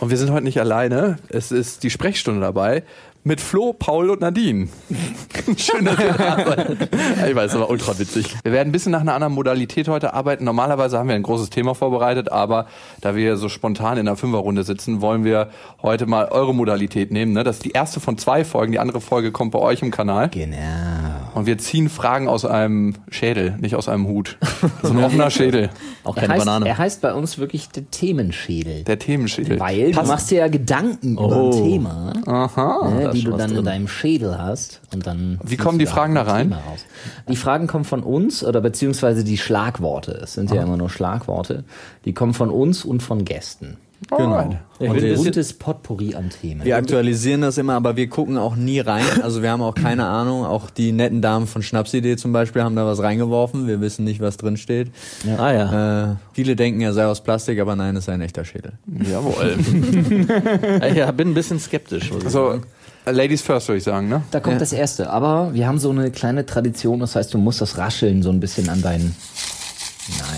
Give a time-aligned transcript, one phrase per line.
[0.00, 1.16] Und wir sind heute nicht alleine.
[1.28, 2.82] Es ist die Sprechstunde dabei
[3.24, 4.68] mit Flo, Paul und Nadine.
[5.56, 6.88] Schön, dass ihr da seid.
[7.26, 8.36] Ich weiß, aber ultra witzig.
[8.42, 10.44] Wir werden ein bisschen nach einer anderen Modalität heute arbeiten.
[10.44, 12.66] Normalerweise haben wir ein großes Thema vorbereitet, aber
[13.00, 15.48] da wir so spontan in der Fünferrunde sitzen, wollen wir
[15.82, 17.32] heute mal eure Modalität nehmen.
[17.32, 17.44] Ne?
[17.44, 18.72] Das ist die erste von zwei Folgen.
[18.72, 20.28] Die andere Folge kommt bei euch im Kanal.
[20.28, 21.23] Genau.
[21.34, 24.38] Und wir ziehen Fragen aus einem Schädel, nicht aus einem Hut.
[24.82, 25.70] So ein offener Schädel.
[26.04, 26.68] Auch Er keine heißt, Banane.
[26.68, 28.84] er heißt bei uns wirklich der Themenschädel.
[28.84, 29.58] Der Themenschädel.
[29.58, 31.46] weil du machst dir ja Gedanken über Oh.
[31.50, 32.88] ein Thema, Aha.
[32.88, 33.64] ne, die du dann in drin.
[33.64, 34.80] deinem Schädel hast.
[34.92, 36.48] Und dann Wie kommen die Fragen da ein rein?
[36.50, 36.84] Thema raus.
[37.28, 40.12] Die Fragen kommen von uns oder beziehungsweise die Schlagworte.
[40.22, 41.64] Es sind ja immer nur Schlagworte.
[42.04, 43.76] Die kommen von uns und von Gästen.
[44.10, 44.56] Genau.
[44.80, 46.64] Und ein das buntes Potpourri an Themen.
[46.64, 49.04] Wir aktualisieren das immer, aber wir gucken auch nie rein.
[49.22, 50.44] Also wir haben auch keine Ahnung.
[50.44, 53.66] Auch die netten Damen von Schnapsidee zum Beispiel haben da was reingeworfen.
[53.68, 54.90] Wir wissen nicht, was drin steht.
[55.38, 56.12] Ah ja.
[56.12, 58.72] Äh, viele denken, er sei aus Plastik, aber nein, es sei ein echter Schädel.
[59.10, 59.56] Jawohl.
[60.88, 62.10] Ich ja, bin ein bisschen skeptisch.
[62.12, 62.62] muss ich So, sagen.
[63.06, 64.22] Ladies first würde ich sagen, ne?
[64.30, 64.58] Da kommt Ja.
[64.60, 65.10] das Erste.
[65.10, 67.00] Aber wir haben so eine kleine Tradition.
[67.00, 69.14] Das heißt, du musst das Rascheln so ein bisschen an deinen...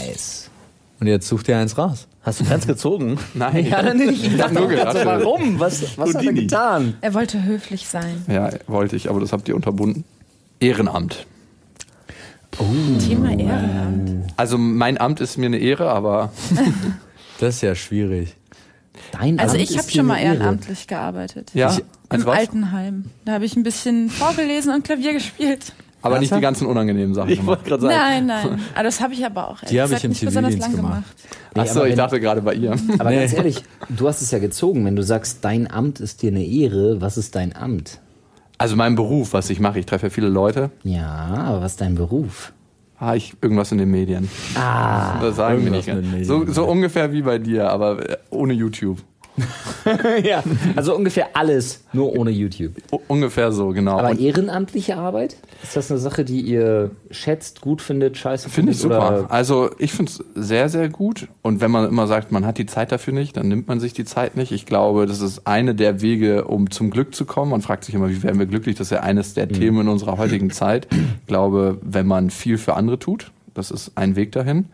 [0.06, 0.35] Nice.
[1.00, 2.08] Und jetzt sucht ihr eins raus.
[2.22, 3.18] Hast du keins gezogen?
[3.34, 3.66] Nein.
[3.66, 4.24] Ja, dann nicht.
[4.24, 5.60] Ich dachte nur gerade warum?
[5.60, 6.94] Was, was hat er getan?
[7.00, 8.24] Er wollte höflich sein.
[8.28, 10.04] Ja, wollte ich, aber das habt ihr unterbunden.
[10.58, 11.26] Ehrenamt.
[13.06, 14.32] Thema Ehrenamt.
[14.38, 16.32] Also mein Amt ist mir eine Ehre, aber
[17.38, 18.34] Das ist ja schwierig.
[19.12, 21.50] Dein Also Amt ich habe dir schon mal ehrenamtlich gearbeitet.
[21.52, 22.38] ja, Im als was?
[22.38, 23.04] Altenheim.
[23.26, 25.72] Da habe ich ein bisschen vorgelesen und Klavier gespielt.
[26.06, 27.30] Aber nicht die ganzen unangenehmen Sachen.
[27.30, 27.94] Ich wollte gerade sagen.
[27.94, 28.60] Nein, nein.
[28.74, 29.60] Aber das habe ich aber auch.
[29.60, 31.04] Die habe ich im gesagt, nicht besonders Zivildienst lang gemacht.
[31.54, 32.72] Nee, Achso, ich dachte gerade bei ihr.
[32.98, 33.20] Aber Nee.
[33.20, 34.84] ganz ehrlich, du hast es ja gezogen.
[34.84, 38.00] Wenn du sagst, dein Amt ist dir eine Ehre, was ist dein Amt?
[38.58, 40.70] Also mein Beruf, was ich mache, ich treffe ja viele Leute.
[40.82, 41.06] Ja,
[41.46, 42.52] aber was ist dein Beruf?
[42.98, 44.30] Ah, ich irgendwas in den Medien.
[44.54, 46.26] Ah, Das sagen wir nicht.
[46.26, 47.98] So, so ungefähr wie bei dir, aber
[48.30, 48.98] ohne YouTube.
[50.24, 50.42] ja.
[50.74, 52.72] Also ungefähr alles, nur ohne YouTube.
[52.92, 53.98] U ungefähr so, genau.
[53.98, 55.36] Aber Und ehrenamtliche Arbeit?
[55.62, 58.98] Ist das eine Sache, die ihr schätzt, gut findet, scheiße Finde ich findet?
[58.98, 59.18] super.
[59.20, 61.28] Oder Also ich finde es sehr, sehr gut.
[61.42, 63.92] Und wenn man immer sagt, man hat die Zeit dafür nicht, dann nimmt man sich
[63.92, 64.52] die Zeit nicht.
[64.52, 67.50] Ich glaube, das ist eine der Wege, um zum Glück zu kommen.
[67.50, 68.76] Man fragt sich immer, wie werden wir glücklich?
[68.76, 70.88] Das ist ja eines der Themen in unserer heutigen Zeit.
[71.20, 74.66] Ich glaube, wenn man viel für andere tut, das ist ein Weg dahin.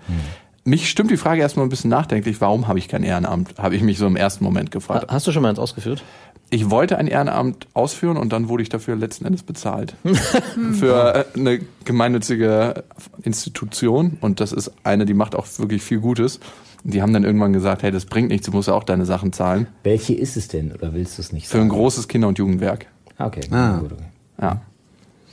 [0.64, 3.54] Mich stimmt die Frage erstmal ein bisschen nachdenklich, warum habe ich kein Ehrenamt?
[3.58, 5.06] Habe ich mich so im ersten Moment gefragt.
[5.10, 6.04] Hast du schon mal eins ausgeführt?
[6.50, 9.94] Ich wollte ein Ehrenamt ausführen und dann wurde ich dafür letzten Endes bezahlt.
[10.74, 12.84] Für äh, eine gemeinnützige
[13.22, 16.38] Institution und das ist eine, die macht auch wirklich viel Gutes.
[16.84, 19.06] Und Die haben dann irgendwann gesagt, hey, das bringt nichts, du musst ja auch deine
[19.06, 19.66] Sachen zahlen.
[19.82, 20.72] welche ist es denn?
[20.72, 21.70] Oder willst du es nicht Für ein sagen?
[21.70, 22.86] großes Kinder- und Jugendwerk.
[23.18, 23.78] Ah, Okay, Ah.
[23.78, 24.02] gut, okay.
[24.40, 24.60] Ja.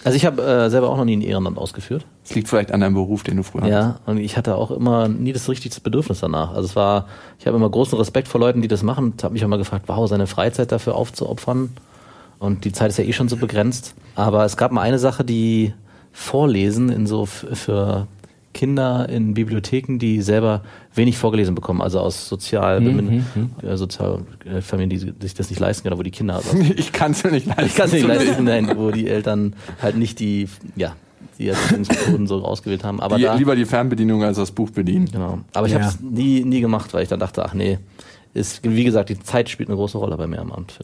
[0.03, 2.05] Also ich habe äh, selber auch noch nie ein Ehrenamt ausgeführt.
[2.23, 3.73] Es liegt vielleicht an deinem Beruf, den du früher hattest.
[3.73, 6.51] Ja, und ich hatte auch immer nie das richtige Bedürfnis danach.
[6.51, 7.07] Also es war,
[7.39, 9.13] ich habe immer großen Respekt vor Leuten, die das machen.
[9.17, 11.71] Ich habe mich auch mal gefragt, wow, seine Freizeit dafür aufzuopfern.
[12.39, 13.95] Und die Zeit ist ja eh schon so begrenzt.
[14.15, 15.73] Aber es gab mal eine Sache, die
[16.11, 18.07] Vorlesen in so für
[18.53, 20.63] Kinder in Bibliotheken, die selber
[20.99, 23.23] wenig vorgelesen bekommen, also aus sozial, Mhm,
[23.63, 26.91] äh, sozial äh, Familien, die sich das nicht leisten können, wo die Kinder also Ich
[26.91, 27.65] kann es mir nicht leisten.
[27.65, 30.95] ich kann es nicht leisten, nein, wo die Eltern halt nicht die, ja,
[31.39, 32.99] die Erziehungsmethoden so ausgewählt haben.
[32.99, 35.05] Aber Die, da, lieber die Fernbedienung als das Buch bedienen.
[35.11, 35.39] genau.
[35.53, 35.79] Aber ich Ja.
[35.79, 37.79] habe es nie, nie gemacht, weil ich dann dachte, ach nee,
[38.33, 40.79] ist, wie gesagt, die Zeit spielt eine große Rolle bei mir am Amt.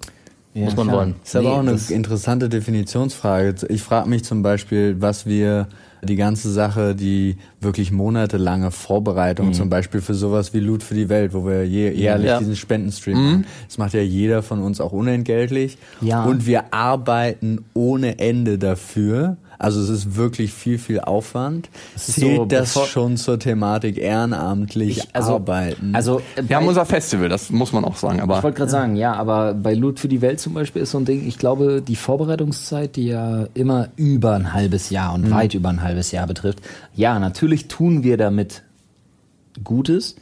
[0.55, 0.99] Ja, Muss man klar.
[0.99, 1.16] wollen.
[1.19, 3.55] Das ist aber Nee, auch eine interessante Definitionsfrage.
[3.69, 5.67] Ich frage mich zum Beispiel, was wir
[6.01, 11.09] die ganze Sache, die wirklich monatelange Vorbereitung, zum Beispiel für sowas wie Loot für die
[11.09, 12.39] Welt, wo wir jährlich Ja.
[12.39, 13.45] diesen Spendenstream machen.
[13.67, 15.77] Das macht ja jeder von uns auch unentgeltlich.
[16.01, 16.24] Ja.
[16.24, 19.38] Und wir arbeiten ohne Ende dafür.
[19.57, 21.69] Also es ist wirklich viel, viel Aufwand.
[21.96, 25.94] Zählt so, das schon zur Thematik ehrenamtlich Ich, also, arbeiten?
[25.94, 28.18] also Wir haben unser Festival, das muss man auch sagen.
[28.18, 30.92] Ich Aber wollte gerade sagen, ja, aber bei Loot für die Welt zum Beispiel ist
[30.92, 35.31] so ein Ding, ich glaube, die Vorbereitungszeit, die ja immer über ein halbes Jahr und
[35.31, 36.60] weit über ein halbes Jahr betrifft,
[36.94, 38.63] ja, natürlich tun wir damit
[39.63, 40.16] Gutes,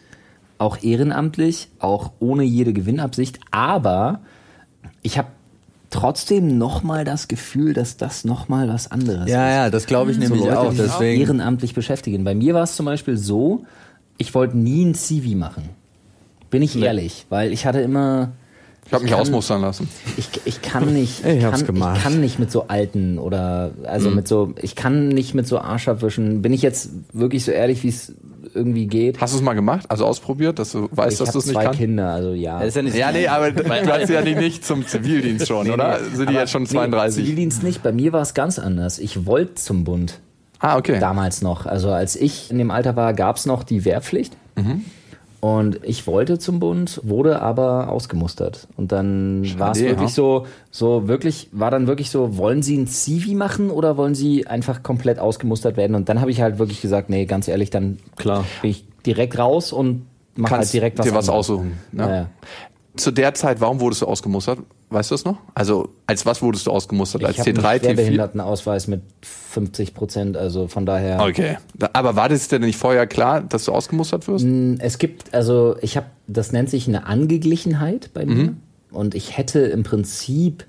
[0.57, 4.21] auch ehrenamtlich, auch ohne jede Gewinnabsicht, aber
[5.01, 5.27] ich habe
[5.93, 9.55] trotzdem nochmal das Gefühl, dass das nochmal was anderes ja, ist.
[9.55, 10.69] ja, das glaube ich So nämlich Leute, auch.
[10.71, 12.23] die sich Deswegen, ehrenamtlich beschäftigen.
[12.23, 13.65] Bei mir war es zum Beispiel so,
[14.17, 15.69] ich wollte nie ein CV machen.
[16.49, 18.31] Bin ich ehrlich, weil ich hatte immer
[18.85, 19.87] Ich habe mich kann- ausmustern lassen.
[20.17, 21.97] Ich, ich kann nicht, Ich ich, kann, gemacht.
[21.97, 24.15] ich kann nicht mit so alten oder also Mhm.
[24.17, 26.41] mit so, ich kann nicht mit so Arsch abwischen.
[26.41, 28.13] Bin ich jetzt wirklich so ehrlich, wie es
[28.53, 29.19] irgendwie geht?
[29.21, 29.85] Hast du es mal gemacht?
[29.89, 31.79] Also ausprobiert, dass du weißt, ich dass du es nicht zwei kannst?
[31.79, 32.53] Kinder, also ja.
[32.53, 35.47] Ja, das ist ja nicht Ja, nee, aber du hast ja nicht, nicht zum Zivildienst
[35.47, 35.99] schon, oder?
[36.13, 37.23] Sind die jetzt schon nee, 32?
[37.23, 37.81] Zivildienst nicht.
[37.81, 38.99] Bei mir war es ganz anders.
[38.99, 40.19] Ich wollte zum Bund.
[40.59, 40.99] ah, okay.
[40.99, 41.65] Damals noch.
[41.65, 44.37] Also als ich in dem Alter war, gab es noch die Wehrpflicht.
[44.55, 44.83] Mhm.
[45.43, 48.69] Und ich wollte zum Bund, wurde aber ausgemustert.
[48.77, 50.15] Und dann war es wirklich ja.
[50.15, 54.47] so, so wirklich, war dann wirklich so, wollen Sie ein Civi machen oder wollen Sie
[54.47, 55.97] einfach komplett ausgemustert werden?
[55.97, 58.45] Und dann habe ich halt wirklich gesagt, nee, ganz ehrlich, dann Klar.
[58.61, 60.05] bin ich direkt raus und
[60.37, 61.49] mache halt direkt was dir was anderes.
[61.49, 61.73] aussuchen.
[61.91, 62.03] Ne?
[62.03, 62.29] Ja.
[62.95, 64.59] Zu der Zeit, warum wurdest du ausgemustert?
[64.89, 65.37] Weißt du das noch?
[65.55, 67.23] Also, als was wurdest du ausgemustert?
[67.23, 67.83] Ich als habe T3, einen T4?
[67.83, 71.21] Schwerbehindertenausweis mit 50 Prozent, also von daher.
[71.21, 71.57] Okay.
[71.93, 74.45] Aber war das denn nicht vorher klar, dass du ausgemustert wirst?
[74.79, 78.35] Es gibt, also ich habe, das nennt sich eine Angeglichenheit bei mir.
[78.35, 78.57] Mhm.
[78.91, 80.65] Und ich hätte im Prinzip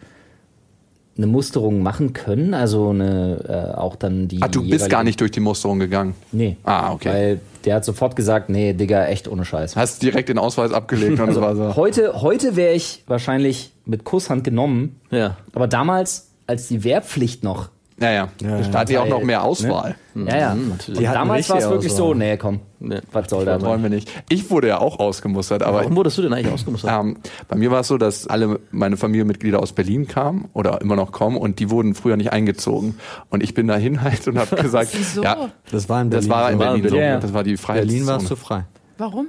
[1.17, 4.43] eine Musterung machen können, also eine, äh, auch dann die.
[4.43, 6.15] Ah, du bist gar nicht durch die Musterung gegangen.
[6.33, 6.57] Nee.
[6.65, 7.09] Ah, okay.
[7.09, 9.77] Weil der hat sofort gesagt, nee, Digga, echt ohne Scheiß.
[9.77, 11.77] Hast direkt den Ausweis abgelegt und es war so.
[11.77, 15.01] Heute, heute wäre ich wahrscheinlich mit Kusshand genommen.
[15.11, 15.37] Ja.
[15.53, 17.69] Aber damals, als die Wehrpflicht noch.
[18.01, 18.29] Ja, ja.
[18.73, 19.95] Da hat die auch noch mehr Auswahl.
[20.17, 20.57] Ja, ja.
[20.89, 22.99] Die hatten damals war es wirklich so, nee, komm, Nee.
[23.13, 23.63] was soll das?
[23.63, 24.11] Wollen wir nicht.
[24.29, 26.91] Ich wurde ja auch ausgemustert, aber Warum wurdest du denn eigentlich ausgemustert?
[26.93, 27.17] Ähm,
[27.49, 31.13] bei mir war es so, dass alle meine Familienmitglieder aus Berlin kamen oder immer noch
[31.13, 32.99] kommen und die wurden früher nicht eingezogen.
[33.31, 35.23] Und ich bin dahin halt und habe gesagt, Wieso?
[35.23, 36.29] ja, Das war in Berlin.
[36.29, 36.65] das war in so.
[36.65, 36.97] Berlin so.
[36.97, 37.21] Ja, ja.
[37.21, 37.93] Das war die Freiheitszone.
[37.93, 38.65] Berlin warst du frei.
[38.99, 39.29] Warum?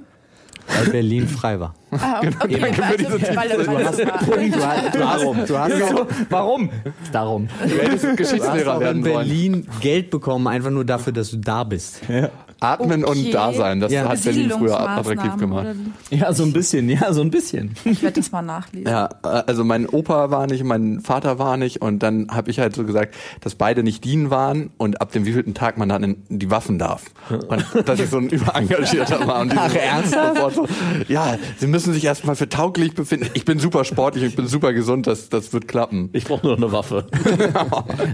[0.68, 1.76] Weil Berlin frei war.
[1.92, 3.32] Ah, okay, Danke für also, diese?
[4.98, 5.94] Du hast
[6.30, 6.70] Warum?
[7.12, 7.48] Darum.
[7.64, 9.28] Du hättest Geschichtslehrer werden in sollen.
[9.28, 12.02] Berlin Geld bekommen, einfach nur dafür, dass du da bist.
[12.60, 13.26] Atmen Okay.
[13.26, 14.08] und Dasein, das Ja.
[14.08, 15.68] hat Berlin früher attraktiv gemacht.
[16.10, 17.76] Ja, so ein bisschen, ja, so ein bisschen.
[17.84, 18.88] Ich werde das mal nachlesen.
[18.90, 22.60] Ja, äh, also mein Opa war nicht, mein Vater war nicht und dann habe ich
[22.60, 26.04] halt so gesagt, dass beide nicht dienen waren und ab dem wievielten Tag man dann
[26.04, 27.04] in die Waffen darf.
[27.30, 29.42] Und dass ich so ein überengagierter war.
[29.42, 30.68] Und die so sofort so,
[31.08, 33.30] ja, sie müssen sich erstmal für tauglich befinden.
[33.34, 36.10] Ich bin super sportlich, ich bin super gesund, das, das wird klappen.
[36.14, 37.06] Ich brauche nur noch eine Waffe.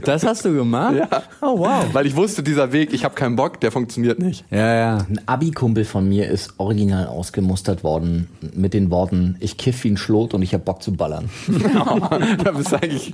[0.03, 0.95] Das hast du gemacht?
[0.95, 1.07] Ja.
[1.41, 1.85] Oh, wow.
[1.93, 4.45] Weil ich wusste, dieser Weg, ich habe keinen Bock, der funktioniert nicht.
[4.49, 4.97] Ja, ja.
[4.97, 9.97] Ein Abi-Kumpel von mir ist original ausgemustert worden mit den Worten, ich kiff wie ein
[9.97, 11.29] Schlot und ich hab Bock zu ballern.
[12.43, 13.13] da bist du eigentlich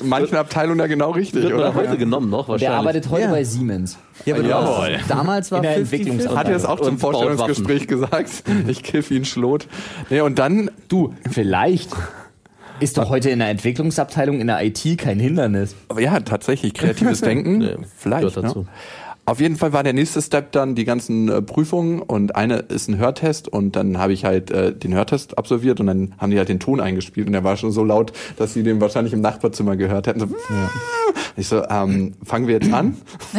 [0.00, 1.74] in manchen Abteilungen ja genau richtig, Wird oder?
[1.74, 2.68] heute genommen noch wahrscheinlich.
[2.68, 3.30] Der arbeitet heute Ja.
[3.30, 3.98] bei Siemens.
[4.24, 4.98] Ja aber Jawohl.
[4.98, 5.80] hast, damals war In der 50-50.
[5.80, 6.38] Entwicklungsarbeit.
[6.38, 8.30] Hat er es auch zum Vorstellungsgespräch gesagt?
[8.68, 9.66] Ich kiff ein Schlot.
[10.10, 11.90] Nee, und dann, Du, vielleicht
[12.80, 15.74] ist doch heute in der Entwicklungsabteilung in der IT kein Hindernis.
[15.88, 18.26] Aber ja, tatsächlich, kreatives Denken, Nee, vielleicht.
[18.34, 18.58] gehört dazu.
[18.60, 18.66] Ne?
[19.24, 22.88] Auf jeden Fall war der nächste Step dann die ganzen äh, Prüfungen und eine ist
[22.88, 26.38] ein Hörtest und dann habe ich halt äh, den Hörtest absolviert und dann haben die
[26.38, 29.20] halt den Ton eingespielt und der war schon so laut, dass sie den wahrscheinlich im
[29.20, 30.20] Nachbarzimmer gehört hätten.
[30.20, 30.26] So,
[31.36, 32.96] Ich so, ähm, fangen wir jetzt an?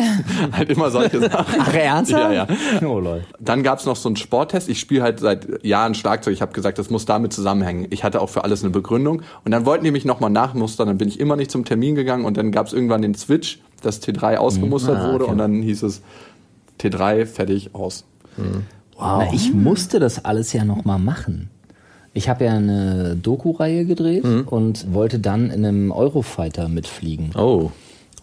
[0.52, 1.60] halt immer solche Sachen.
[1.60, 2.34] Ach, ernsthaft?
[2.34, 2.48] Ja, ja.
[2.88, 3.24] Oh lol.
[3.40, 4.70] Dann gab's noch so einen Sporttest.
[4.70, 6.34] Ich spiele halt seit Jahren Schlagzeug.
[6.34, 7.88] Ich habe gesagt, das muss damit zusammenhängen.
[7.92, 9.22] Ich hatte auch für alles eine Begründung.
[9.46, 10.88] Und dann wollten die mich nochmal nachmustern.
[10.88, 12.26] Dann bin ich immer nicht zum Termin gegangen.
[12.26, 15.24] Und dann gab's irgendwann den Switch, dass T3 ausgemustert Ah, wurde.
[15.26, 15.32] okay.
[15.32, 16.02] Und dann hieß es
[16.80, 18.06] T3, fertig, aus.
[19.00, 21.50] Na, ich musste das alles ja noch mal machen.
[22.14, 27.72] Ich habe ja eine Doku-Reihe gedreht und wollte dann in einem Eurofighter mitfliegen Oh,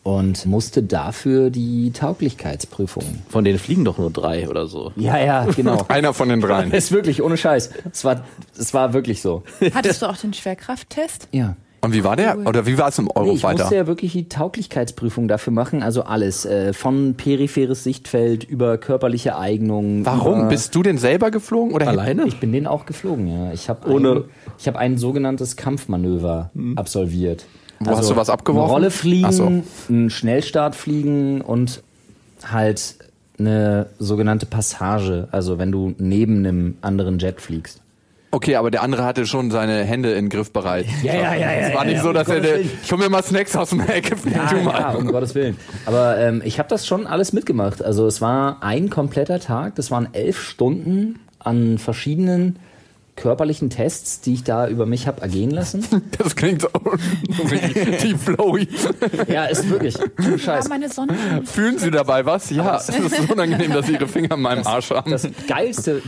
[0.03, 3.05] und musste dafür die Tauglichkeitsprüfung.
[3.29, 4.93] von denen fliegen doch nur drei oder so.
[4.97, 5.85] Ja, ja, genau.
[5.89, 6.71] Einer von den dreien.
[6.73, 7.71] ist wirklich ohne Scheiß.
[7.93, 8.25] Es war,
[8.59, 9.43] es war wirklich so.
[9.75, 11.29] Hattest du auch den Schwerkrafttest?
[11.33, 11.57] Ja.
[11.83, 12.37] Und wie war der?
[12.47, 13.63] Oder wie war es im Nee, ich Eurofighter?
[13.65, 16.45] musste ja wirklich die Tauglichkeitsprüfung dafür machen, also alles.
[16.45, 20.05] Äh, von peripheres Sichtfeld über körperliche Eignung.
[20.05, 20.41] Warum?
[20.41, 21.73] Über, Bist du denn selber geflogen?
[21.75, 22.27] Oder Alleine?
[22.27, 23.53] Ich bin den auch geflogen, ja.
[23.53, 24.25] Ich habe Ohne- ein,
[24.59, 27.47] ich hab ein sogenanntes Kampfmanöver absolviert.
[27.81, 28.65] Wo hast du was abgeworfen?
[28.67, 29.51] Eine Rolle fliegen, so.
[29.89, 31.83] einen Schnellstart fliegen und
[32.45, 32.97] halt
[33.39, 37.81] eine sogenannte Passage, also wenn du neben einem anderen Jet fliegst.
[38.33, 40.87] Okay, aber der andere hatte schon seine Hände in Griff bereit.
[41.03, 42.91] Ja, ja, ja, Es ja, war ja, nicht ja, so, um dass er, der, ich
[42.93, 44.81] hol mir mal Snacks aus dem Ecke, flieg du Ja, mal.
[44.81, 45.57] ja, um Gottes Willen.
[45.87, 47.83] Aber ähm, ich habe das schon alles mitgemacht.
[47.83, 49.75] Also es war ein kompletter Tag.
[49.75, 52.59] Das waren elf Stunden an verschiedenen
[53.21, 55.85] körperlichen Tests, die ich da über mich habe ergehen lassen.
[56.19, 56.69] Das klingt so
[58.03, 58.69] die flowy.
[59.29, 59.95] ja, ist wirklich.
[59.95, 60.69] Du Ja, Scheiß.
[60.69, 61.15] meine Sonne.
[61.45, 62.51] Fühlen Sie dabei was?
[62.51, 65.11] Ja, es ist unangenehm, dass Sie Ihre Finger in meinem Arsch haben.
[65.11, 66.03] Das Geilste.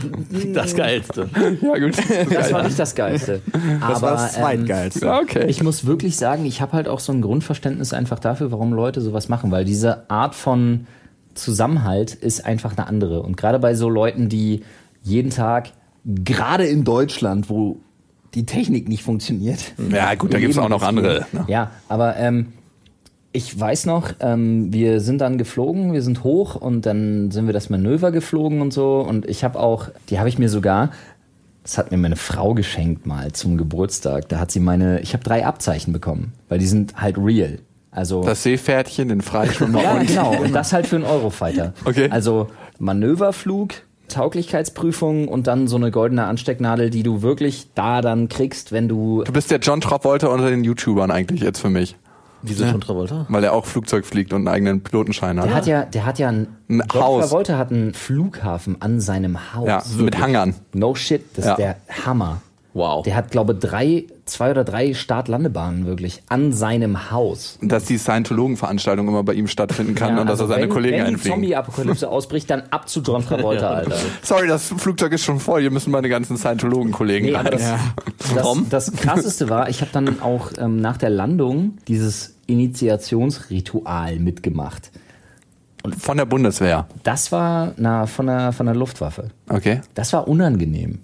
[0.53, 1.29] Das Geilste.
[1.61, 1.95] ja, gut.
[2.31, 3.41] Das war nicht das Geilste.
[3.51, 5.05] Das Aber war das ähm, Zweitgeilste.
[5.05, 5.45] Ja, okay.
[5.47, 9.01] ich muss wirklich sagen, ich habe halt auch so ein Grundverständnis einfach dafür, warum Leute
[9.01, 10.87] sowas machen, weil diese Art von
[11.33, 13.21] Zusammenhalt ist einfach eine andere.
[13.21, 14.63] Und gerade bei so Leuten, die
[15.01, 15.69] jeden Tag,
[16.05, 17.79] gerade in Deutschland, wo
[18.33, 19.73] die Technik nicht funktioniert.
[19.91, 21.45] Ja, gut, da gibt's leben auch noch andere, ne?
[21.47, 22.53] Ja, aber ähm,
[23.31, 27.53] ich weiß noch, ähm, wir sind dann geflogen, wir sind hoch und dann sind wir
[27.53, 28.99] das Manöver geflogen und so.
[28.99, 30.91] Und ich habe auch, die habe ich mir sogar,
[31.63, 34.29] das hat mir meine Frau geschenkt mal zum Geburtstag.
[34.29, 37.59] Da hat sie meine, ich habe drei Abzeichen bekommen, weil die sind halt real.
[37.89, 40.35] Also Das Seepferdchen, den Freischwimmer ja, genau.
[40.41, 41.73] Und das halt für einen Eurofighter.
[41.85, 42.09] Okay.
[42.09, 42.47] Also
[42.79, 43.73] Manöverflug,
[44.13, 49.23] Tauglichkeitsprüfung und dann so eine goldene Anstecknadel, die du wirklich da dann kriegst, wenn du.
[49.23, 51.95] Du bist der John Travolta unter den YouTubern eigentlich jetzt für mich.
[52.45, 53.25] Wieso schon Travolta?
[53.29, 55.45] Weil er auch Flugzeug fliegt und einen eigenen Pilotenschein hat.
[55.47, 57.29] Der hat ja, der hat ja ein, Ein John Haus.
[57.29, 59.65] Travolta hat einen Flughafen an seinem Haus.
[59.67, 60.53] ja, mit Hangern.
[60.73, 61.51] No shit, das Ja.
[61.53, 62.41] ist der Hammer.
[62.73, 63.03] Wow.
[63.03, 67.57] Der hat, glaube drei, zwei oder drei Start-Landebahnen wirklich an seinem Haus.
[67.61, 70.69] Dass die Scientologen-Veranstaltung immer bei ihm stattfinden kann Ja, und dass also er seine wenn,
[70.69, 71.35] Kollegen Wenn die einfliegen.
[71.35, 73.95] Zombie-Apokalypse ausbricht, dann ab zu John Travolta, Alter.
[74.21, 75.61] Sorry, das Flugzeug ist schon voll.
[75.61, 77.47] Hier müssen meine ganzen Scientologen-Kollegen Nee, rein.
[77.47, 77.73] aber das,
[78.35, 84.91] das, das krasseste war, ich habe dann auch ähm, nach der Landung dieses Initiationsritual mitgemacht.
[85.99, 86.87] Von der Bundeswehr.
[87.03, 89.29] Das war na, von, der, von der Luftwaffe.
[89.49, 89.81] Okay.
[89.95, 90.99] Das war unangenehm.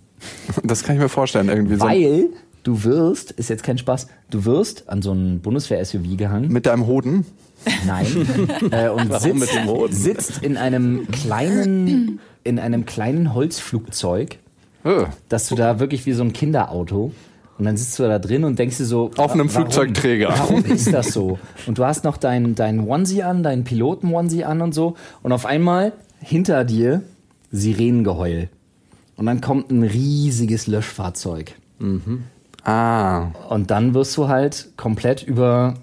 [0.64, 1.50] Das kann ich mir vorstellen.
[1.50, 2.30] Irgendwie so Weil
[2.70, 6.52] du wirst, ist jetzt kein Spaß, du wirst an so ein Bundeswehr-SUV gehangen.
[6.52, 7.26] mit deinem Hoden.
[7.88, 8.06] Nein.
[8.72, 9.94] äh, und Warum sitzt, mit dem Hoden?
[9.94, 14.38] sitzt in einem kleinen, in einem kleinen Holzflugzeug,
[14.84, 15.06] Äh.
[15.30, 17.12] dass du da wirklich wie so ein Kinderauto
[17.58, 19.72] und dann sitzt du da drin und denkst dir so Auf einem wa- warum?
[19.72, 20.30] Flugzeugträger.
[20.30, 21.38] Warum ist das so?
[21.68, 25.46] Und du hast noch deinen dein Onesie an, deinen Piloten-Onesie an und so und auf
[25.46, 27.02] einmal hinter dir
[27.52, 28.48] Sirenengeheul.
[29.18, 31.56] Und dann kommt ein riesiges Löschfahrzeug.
[32.64, 33.28] Ah.
[33.50, 35.76] Und dann wirst du halt komplett über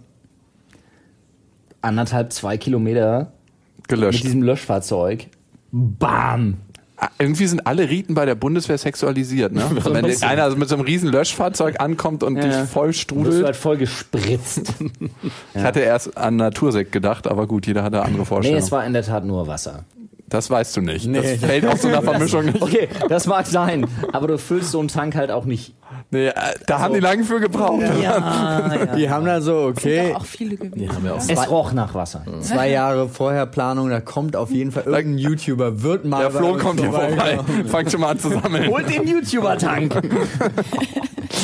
[1.82, 3.32] anderthalb, zwei Kilometer
[3.76, 4.24] mit Gelöscht.
[4.24, 5.28] diesem Löschfahrzeug.
[5.72, 6.58] Bam!
[6.98, 9.62] Ah, Irgendwie sind alle Riten bei der Bundeswehr sexualisiert, ne?
[9.82, 13.00] So ein Wenn einer mit so einem riesen Löschfahrzeug ankommt und dich voll Du wirst
[13.00, 13.44] strudelt.
[13.44, 14.72] halt voll gespritzt.
[15.54, 18.62] Ich hatte erst an Natursekt gedacht, aber gut, jeder hatte andere nee, Vorstellungen.
[18.62, 19.84] es war in der Tat nur Wasser.
[20.28, 21.14] Das weißt du nicht.
[21.14, 22.60] das fällt aus so einer Vermischung nicht.
[22.62, 25.74] Okay, das mag sein, aber du füllst so einen Tank halt auch nicht.
[26.10, 26.32] Nee, äh,
[26.66, 27.82] da haben die lange für gebraucht.
[27.82, 28.86] Ja, ja.
[28.96, 30.92] Die haben da so, okay, Auch viele gewesen.
[30.92, 31.20] haben wir auch.
[31.28, 32.24] Es roch nach Wasser.
[32.40, 36.56] zwei Jahre vorher Planung, da kommt auf jeden Fall irgendein YouTuber, wird mal Der Flo
[36.56, 37.38] kommt hier vorbei.
[37.66, 38.68] Fangt schon mal an zu sammeln.
[38.68, 39.94] Holt den YouTuber-Tank!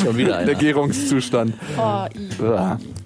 [0.03, 0.55] Schon wieder Der einer.
[0.55, 1.53] Gärungszustand.
[1.77, 2.05] Oh.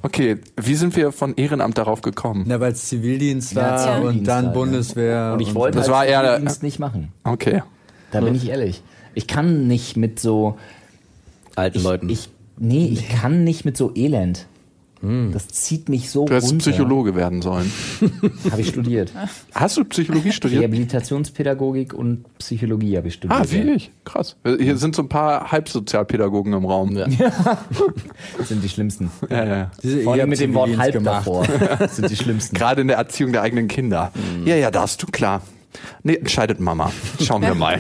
[0.02, 2.46] Okay, wie sind wir von Ehrenamt darauf gekommen?
[2.48, 4.52] Na, weil es Zivildienst Ja, war Zivildienst und dann ja.
[4.52, 5.32] Bundeswehr.
[5.34, 7.12] Und ich wollte Das halt war Zivildienst nicht machen.
[7.24, 7.64] Okay.
[8.12, 8.82] Da bin ich ehrlich.
[9.14, 10.58] Ich kann nicht mit so
[11.56, 12.10] Alten ich, Leuten.
[12.10, 14.46] Ich, nee, ich kann nicht mit so Elend.
[15.02, 16.72] Das zieht mich so Du hättest runter.
[16.72, 17.72] Psychologe werden sollen.
[18.52, 19.12] Habe ich studiert.
[19.54, 20.62] Hast du Psychologie studiert?
[20.64, 23.40] Rehabilitationspädagogik und Psychologie habe ich studiert.
[23.40, 23.92] Ah, wie ich.
[24.06, 24.36] Krass.
[24.60, 26.96] Hier sind so ein paar Halbsozialpädagogen im Raum.
[26.98, 27.06] Ja.
[28.38, 29.12] Das sind die schlimmsten.
[29.30, 29.72] Ja, ja.
[29.84, 31.28] Diese- Vor allem mit dem Wort halb gemacht.
[31.28, 31.46] davor.
[31.80, 32.56] Das sind die schlimmsten.
[32.56, 34.12] Gerade in der Erziehung der eigenen Kinder.
[34.46, 35.42] Ja, ja, darfst du, klar.
[36.04, 36.92] Nee, entscheidet Mama.
[37.22, 37.78] Schauen wir mal.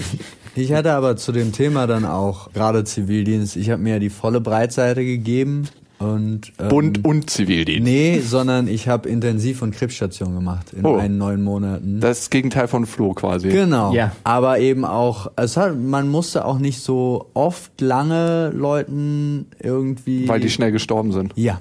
[0.55, 4.09] Ich hatte aber zu dem Thema dann auch, gerade Zivildienst, ich habe mir ja die
[4.09, 5.67] volle Breitseite gegeben
[5.99, 7.83] und ähm, Bund und Zivildienst.
[7.83, 10.95] Nee, sondern ich habe Intensiv- und Krebsstation gemacht in Oh.
[10.97, 11.99] einen neun Monaten.
[11.99, 13.49] Das ist das Gegenteil von Flo quasi.
[13.49, 13.93] Genau.
[13.93, 14.11] Ja.
[14.23, 20.27] Aber eben auch, es hat, man musste auch nicht so oft lange Leuten irgendwie.
[20.27, 21.33] Weil die schnell gestorben sind.
[21.35, 21.59] Ja.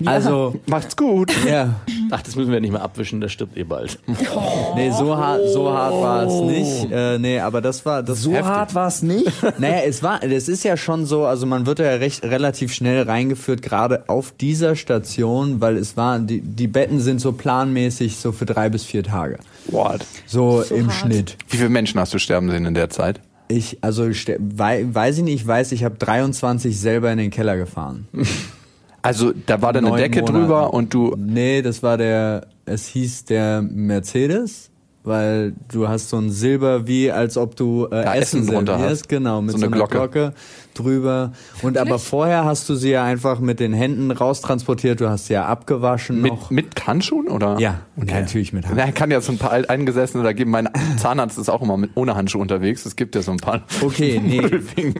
[0.04, 1.32] Also, Macht's gut.
[1.46, 1.76] ja.
[2.14, 3.98] Ach, das müssen wir nicht mehr abwischen, der stirbt eh bald.
[4.74, 6.92] Nee, so hart, so hart war es nicht.
[6.92, 9.30] Äh, nee, aber das war das So hart war es nicht.
[9.58, 13.02] Naja, es war, das ist ja schon so, also man wird ja recht relativ schnell
[13.04, 18.32] reingeführt, gerade auf dieser Station, weil es war, die, die Betten sind so planmäßig so
[18.32, 19.38] für drei bis vier Tage.
[19.68, 20.04] What?
[20.26, 20.96] So, So im hart.
[20.96, 21.36] Schnitt.
[21.48, 23.20] Wie viele Menschen hast du sterben sehen in der Zeit?
[23.48, 24.04] Ich, also
[24.38, 28.06] wei, weiß ich nicht, ich weiß, ich habe 23 selber in den Keller gefahren.
[29.02, 30.38] Also, da war dann eine Decke Monaten.
[30.38, 31.14] drüber und du.
[31.16, 34.71] Nee, das war der, es hieß der Mercedes,
[35.04, 38.78] weil du hast so ein Silber, wie als ob du äh, Da Essen, Essen drunter
[38.78, 39.08] hast.
[39.08, 39.96] genau, mit So so, eine einer Glocke.
[39.98, 40.34] Glocke.
[40.74, 41.32] drüber.
[41.62, 45.34] Und aber vorher hast du sie ja einfach mit den Händen raustransportiert, du hast sie
[45.34, 46.50] ja abgewaschen noch.
[46.50, 47.58] Mit, mit Handschuhen oder?
[47.58, 48.76] Ja, natürlich mit Hand.
[48.76, 50.50] Na, kann ja so ein paar Alteingesessene da geben.
[50.50, 52.86] Mein Zahnarzt ist auch immer mit ohne Handschuhe unterwegs.
[52.86, 53.62] Es gibt ja so ein paar.
[53.82, 54.40] Okay, nee,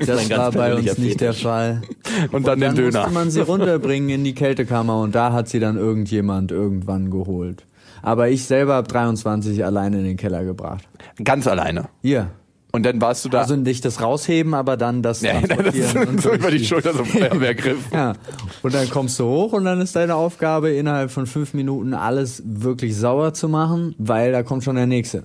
[0.04, 1.32] das war bei uns nicht der.
[1.32, 1.80] Fall.
[2.32, 2.98] Und dann den dann Döner.
[3.00, 7.64] musste man sie runterbringen in die Kältekammer und da hat sie dann irgendjemand irgendwann geholt.
[8.02, 10.88] Aber ich selber habe 23 alleine in den Keller gebracht.
[11.22, 11.88] Ganz alleine.
[12.02, 12.30] Hier.
[12.74, 13.40] Und dann warst du da.
[13.42, 15.74] Also nicht das rausheben, aber dann das ja, das
[16.22, 17.78] so über die Schulter so ein Feuerwehrgriff.
[17.92, 18.14] Ja,
[18.62, 22.42] und dann kommst du hoch und dann ist deine Aufgabe, innerhalb von fünf Minuten alles
[22.46, 25.22] wirklich sauer zu machen, weil da kommt schon der nächste.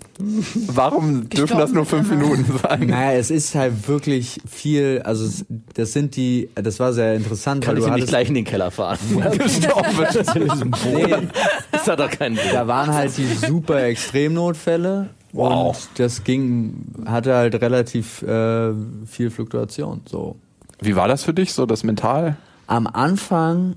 [0.68, 2.88] Warum dürfen das nur fünf Minuten sein?
[2.88, 7.64] Naja, es ist halt wirklich viel, also es- das sind die, das war sehr interessant,
[7.64, 8.98] Kann weil ich du nicht hattest, gleich in den Keller fahren.
[9.38, 10.36] Gestorben wird.
[10.94, 11.28] nee,
[11.72, 12.46] Das hat doch keinen Sinn.
[12.52, 15.78] da waren halt die super Extremnotfälle Wow.
[15.78, 18.74] und das ging, hatte halt relativ äh,
[19.06, 20.36] viel Fluktuation, so.
[20.80, 22.38] Wie war das für dich, so das Mental?
[22.68, 23.76] Am Anfang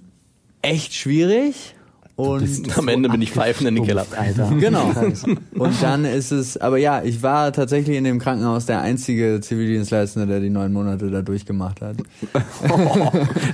[0.63, 1.75] echt schwierig
[2.21, 4.07] und Am Ende bin ich pfeifend in den Keller.
[4.17, 4.51] Alter.
[4.61, 4.93] Genau.
[5.55, 10.27] Und dann ist es, aber ja, ich war tatsächlich in dem Krankenhaus der einzige Zivildienstleistende,
[10.29, 11.97] der die neun Monate da durchgemacht hat.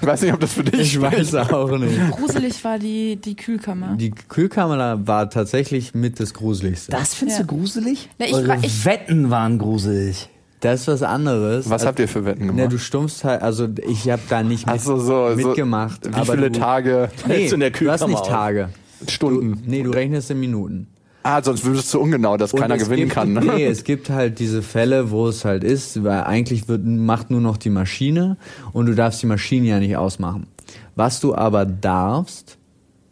[0.01, 1.99] Ich weiß nicht, ob das für dich Ich weiß auch nicht.
[2.13, 3.97] Gruselig war die, die Kühlkammer.
[3.97, 6.93] Die Kühlkammer war tatsächlich mit das Gruseligste.
[6.93, 7.45] Das findest Ja.
[7.47, 8.09] du gruselig?
[8.19, 10.29] Na, ich Eure war- ich- Wetten waren gruselig.
[10.67, 11.71] Das ist was anderes.
[11.71, 12.57] Was habt ihr für Wetten gemacht?
[12.57, 15.37] Ne, du stumpfst halt, also ich habe da nicht mit, so, so, so.
[15.37, 16.11] mitgemacht.
[16.11, 18.29] Wie aber viele du, Tage, Nee, Hältst du in der du hast Kühlkammer nicht auf?
[18.29, 18.69] Tage.
[18.99, 19.63] Du, Stunden?
[19.65, 20.89] nee, du rechnest in Minuten.
[21.23, 23.33] Ah, sonst würdest du ungenau, dass Und keiner es gewinnen gibt, kann.
[23.33, 23.43] Ne?
[23.43, 27.41] Nee, es gibt halt diese Fälle, wo es halt ist, weil eigentlich wird, macht nur
[27.41, 28.37] noch die Maschine
[28.73, 30.49] und du darfst die Maschine ja nicht ausmachen.
[30.97, 32.59] Was du aber darfst,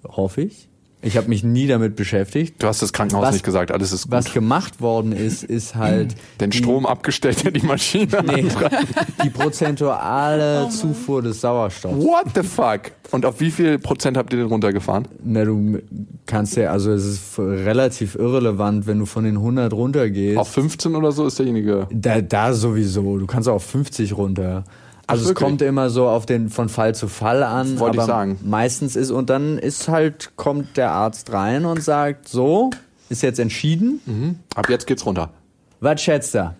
[0.04, 0.68] hoffe ich,
[1.04, 4.04] ich habe mich nie damit beschäftigt, Du hast das Krankenhaus Was- nicht gesagt, alles ist
[4.04, 4.12] gut.
[4.12, 8.44] was gemacht worden ist, ist halt Den die, Strom abgestellt, der die Maschine nee,
[9.24, 11.96] die prozentuale Zufuhr des Sauerstoffs.
[11.96, 12.92] What the fuck?
[13.10, 15.06] Und auf wie viel Prozent habt ihr den runtergefahren?
[15.22, 15.78] Na, du
[16.26, 20.38] kannst ja, also es ist relativ irrelevant, wenn du von den 100 runtergehst.
[20.38, 21.86] Auf 15 oder so ist derjenige.
[21.92, 23.18] Da, da sowieso.
[23.18, 24.64] Du kannst auch auf 50 runter.
[25.06, 27.78] Also es kommt immer so auf den von Fall zu Fall an.
[27.78, 28.38] Wollte ich aber sagen.
[28.42, 32.70] Meistens ist und dann ist halt kommt der Arzt rein und sagt so
[33.10, 34.40] ist jetzt entschieden.
[34.54, 35.30] Ab jetzt geht's runter.
[35.80, 36.56] Was schätzt er?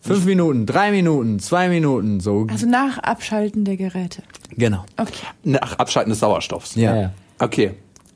[0.00, 4.22] Fünf Minuten, drei Minuten, zwei Minuten, so Also nach Abschalten der Geräte.
[4.50, 4.84] genau.
[4.98, 5.26] Okay.
[5.44, 6.74] Nach Abschalten des Sauerstoffs.
[6.74, 7.10] Ja, Ja, ja.
[7.38, 7.72] Okay.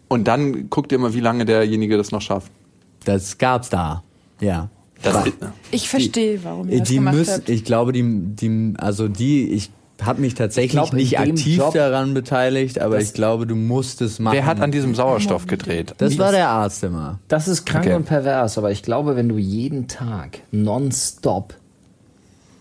[0.06, 2.52] Und dann guckt ihr mal, wie lange derjenige das noch schafft.
[3.04, 4.02] das gab's da.
[4.40, 4.68] Ja.
[5.02, 5.24] Das,
[5.70, 7.48] Ich verstehe, warum ihr das die gemacht müssen, habt.
[7.48, 9.70] ich glaube, die, die, also die, ich
[10.02, 14.18] habe mich tatsächlich glaub, nicht aktiv Job- daran beteiligt, aber ich glaube, du musst es
[14.18, 14.34] machen.
[14.36, 15.94] wer hat an diesem Sauerstoff gedreht?
[15.98, 17.18] das war der Arzt immer.
[17.28, 17.94] Das ist krank Okay.
[17.96, 21.54] und pervers, aber ich glaube, wenn du jeden Tag nonstop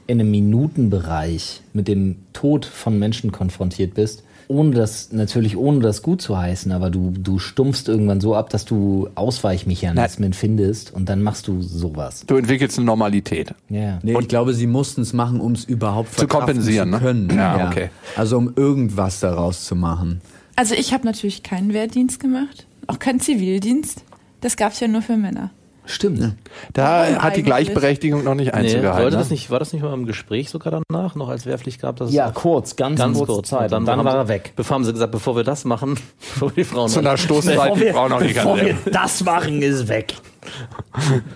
[0.08, 6.02] in einem Minutenbereich mit dem Tod von Menschen konfrontiert bist, ohne das, natürlich ohne das
[6.02, 11.10] gut zu heißen, aber du, du stumpfst irgendwann so ab, dass du Ausweichmechanismen findest und
[11.10, 12.24] dann machst du sowas.
[12.26, 13.54] Du entwickelst eine Normalität.
[13.70, 14.00] Ja.
[14.04, 17.04] Nee, ich glaube, sie mussten es machen, um es überhaupt Zu kompensieren, zu ne?
[17.04, 17.30] können.
[17.36, 17.90] Ja, okay.
[18.16, 20.22] Also um irgendwas daraus zu machen.
[20.56, 24.04] Also ich habe natürlich keinen Wehrdienst gemacht, auch keinen Zivildienst.
[24.42, 25.52] Das gab's ja nur für Männer.
[25.90, 26.36] Stimmt.
[26.74, 27.44] Da Warum hat die?
[27.44, 29.02] Gleichberechtigung noch nicht Nee, Einzug gehalten.
[29.02, 29.22] sollte ne?
[29.22, 31.96] das nicht, war das nicht mal im Gespräch sogar danach, noch als Wehrpflicht gab?
[31.96, 33.50] Dass es Ja, kurz, ganz, ganz kurze kurz.
[33.50, 33.72] Zeit.
[33.72, 34.52] Dann, haben war er weg.
[34.56, 37.76] Bevor haben sie gesagt, bevor wir das machen, bevor wir die Frauen Zu einer Stoßzeit,
[37.78, 38.66] die Frau noch nicht bevor kann.
[38.68, 40.14] wir das machen, ist weg.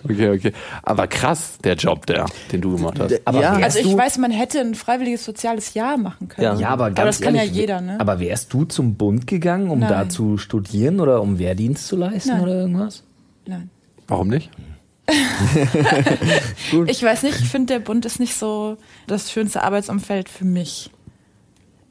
[0.06, 0.54] Okay, okay.
[0.84, 3.14] Aber krass, der Job, der, den du gemacht hast.
[3.26, 3.54] Aber Ja.
[3.54, 6.46] Also ich weiß, man hätte ein freiwilliges soziales Jahr machen können.
[6.46, 6.56] Ja.
[6.56, 8.00] Ja, aber ganz aber das kann ehrlich, ja jeder, ne?
[8.00, 9.90] Aber wärst du zum Bund gegangen, um Nein.
[9.90, 12.42] da zu studieren oder um Wehrdienst zu leisten Nein.
[12.42, 13.04] oder irgendwas?
[13.46, 13.70] Nein.
[14.12, 14.52] Warum nicht?
[16.88, 20.92] Ich weiß nicht, ich finde, der Bund ist nicht so das schönste Arbeitsumfeld für mich.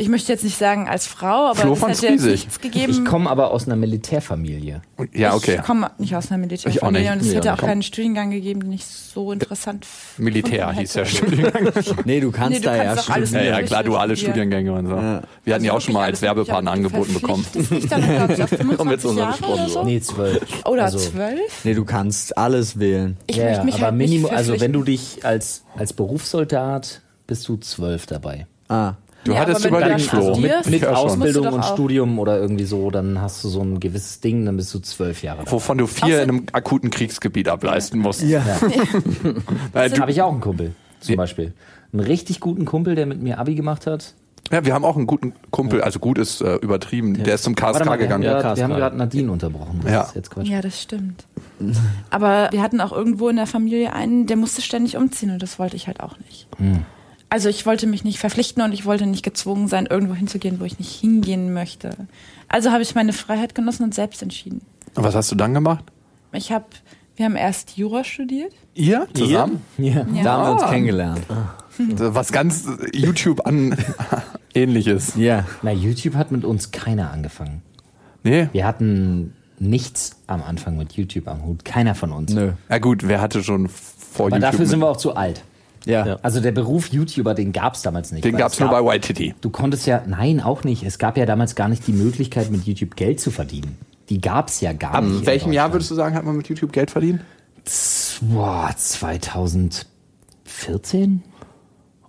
[0.00, 2.30] Ich möchte jetzt nicht sagen als Frau, aber Flo es fand's jetzt riesig.
[2.46, 2.90] nichts gegeben.
[2.92, 4.82] Ich komme aber aus einer Militärfamilie.
[5.12, 5.56] Ja, okay.
[5.56, 7.12] Ich komme nicht aus einer Ich auch Militärfamilie nicht.
[7.12, 10.96] und es Nee, hätte auch keinen Studiengang gegeben, den ich so interessant f- Militär hieß
[10.96, 11.06] hätte.
[11.06, 11.70] Studiengang.
[12.04, 13.44] Nee, du kannst Nee, du da kannst ja studieren.
[13.44, 14.16] Ja, ja, klar, duale.
[14.16, 14.94] Studiengänge und so.
[14.96, 15.22] Ja.
[15.44, 17.44] Wir hatten ja auch Also schon mal als Werbepartner angeboten bekommen.
[17.44, 19.84] verpflichtest dich dann, glaub ich, auf 25 Kommen wir zu unserem Jahre oder so?
[19.84, 20.64] Nee, zwölf.
[20.66, 21.64] Oder also, zwölf?
[21.64, 23.16] Nee, du kannst alles wählen.
[23.26, 27.46] Ich ja, möchte mich aber halt Minimum, also wenn du dich als, als Berufssoldat bist
[27.48, 28.46] du zwölf dabei.
[28.68, 30.34] Ah, Du Ja, hattest überlegt, Flo.
[30.36, 30.84] Mit Ja, schon.
[30.96, 31.64] Ausbildung und.
[31.64, 35.22] Studium oder irgendwie so, dann hast du so ein gewisses Ding, dann bist du zwölf
[35.22, 35.52] Jahre dabei.
[35.52, 38.22] Wovon du vier Außer- in einem akuten Kriegsgebiet ableisten musst.
[38.22, 38.42] ja.
[39.74, 41.16] Nein, du, Habe ich auch einen Kumpel, zum Ja.
[41.18, 41.52] Beispiel.
[41.92, 44.14] Einen richtig guten Kumpel, der mit mir Abi gemacht hat.
[44.50, 47.54] ja, wir haben auch einen guten Kumpel, also gut ist äh, übertrieben, der ist zum
[47.54, 48.22] KSK mal, wir haben gegangen.
[48.24, 49.80] grad- Ja, wir haben gerade Nadine unterbrochen.
[49.82, 50.02] Das Ja.
[50.02, 50.46] ist jetzt Quatsch.
[50.48, 51.26] Ja, das stimmt.
[52.08, 55.58] Aber wir hatten auch irgendwo in der Familie einen, der musste ständig umziehen und das
[55.58, 56.46] wollte ich halt auch nicht.
[57.30, 60.64] Also ich wollte mich nicht verpflichten und ich wollte nicht gezwungen sein, irgendwo hinzugehen, wo
[60.64, 61.90] ich nicht hingehen möchte.
[62.48, 64.60] Also habe ich meine Freiheit genossen und selbst entschieden.
[64.96, 65.84] Und was hast du dann gemacht?
[66.32, 66.64] Ich habe,
[67.16, 68.52] wir haben erst Jura studiert.
[68.74, 69.62] Ihr zusammen?
[69.78, 70.04] Ja.
[70.12, 70.22] Ja.
[70.24, 70.70] Da haben wir uns Ah.
[70.70, 71.20] kennengelernt.
[71.78, 73.76] Was ganz YouTube an
[74.54, 75.14] ähnliches.
[75.16, 75.46] Ja.
[75.62, 77.62] Na, YouTube hat mit uns keiner angefangen.
[78.22, 81.64] Nee, Wir hatten nichts am Anfang mit YouTube am Hut.
[81.64, 82.32] Keiner von uns.
[82.32, 82.52] Nö.
[82.68, 84.50] Na gut, wer hatte schon vor Aber YouTube?
[84.52, 85.42] dafür sind wir auch zu alt.
[85.86, 86.06] Ja.
[86.06, 86.18] Ja.
[86.22, 88.24] Also der Beruf YouTuber, den gab es damals nicht.
[88.24, 89.34] den gab's es nur gab- bei White Titty.
[89.40, 90.82] Du konntest ja, nein, auch nicht.
[90.82, 93.78] Es gab ja damals gar nicht die Möglichkeit, mit YouTube Geld zu verdienen.
[94.10, 95.20] Die gab es ja gar Ab nicht.
[95.20, 97.20] in welchem Jahr würdest du sagen, hat man mit YouTube Geld verdient?
[98.22, 101.22] Boah, 2014?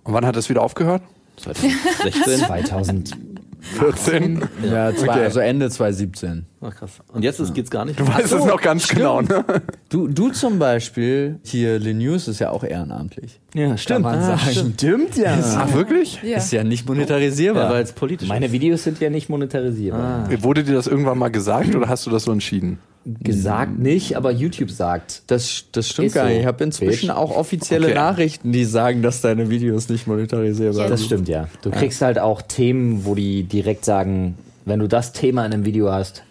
[0.04, 1.02] Und wann hat das wieder aufgehört?
[1.36, 2.46] 2016.
[2.46, 3.16] 2000.
[3.62, 4.42] 14.
[4.64, 5.24] Ja, zwei, Okay.
[5.24, 6.46] also Ende 2017.
[6.60, 6.90] Ach, krass.
[7.12, 7.98] Und jetzt ist, geht's gar nicht.
[7.98, 9.44] Du weißt es noch ganz genau, ne?
[9.88, 13.40] Du, du zum Beispiel, hier, Linus ist ja auch ehrenamtlich.
[13.54, 14.72] Ja, Kann man sagen.
[14.74, 15.38] Stimmt ja.
[15.56, 16.20] Ach, wirklich?
[16.22, 16.38] Ja.
[16.38, 17.64] Ist ja nicht monetarisierbar.
[17.64, 20.28] Ja, weil es politisch Meine Videos sind ja nicht monetarisierbar.
[20.42, 22.78] Wurde dir das irgendwann mal gesagt oder hast du das so entschieden?
[23.04, 25.22] Gesagt nicht, aber YouTube sagt.
[25.26, 26.40] das, das stimmt Ist gar so, nicht.
[26.40, 27.16] Ich habe inzwischen Bitch.
[27.16, 27.94] auch offizielle Okay.
[27.96, 31.06] Nachrichten, die sagen, dass deine Videos nicht monetarisierbar Das sind.
[31.06, 31.48] stimmt ja.
[31.62, 35.64] Du kriegst halt auch Themen, wo die direkt sagen, wenn du das Thema in einem
[35.64, 36.22] Video hast,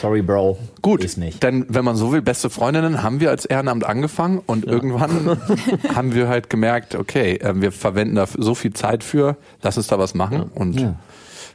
[0.00, 1.42] sorry Bro, Gut, ist nicht.
[1.42, 5.36] denn wenn man so will, beste Freundinnen haben wir als Ehrenamt angefangen und irgendwann
[5.94, 9.88] haben wir halt gemerkt, okay, äh, wir verwenden da so viel Zeit für, lass uns
[9.88, 10.94] da was machen und Ja.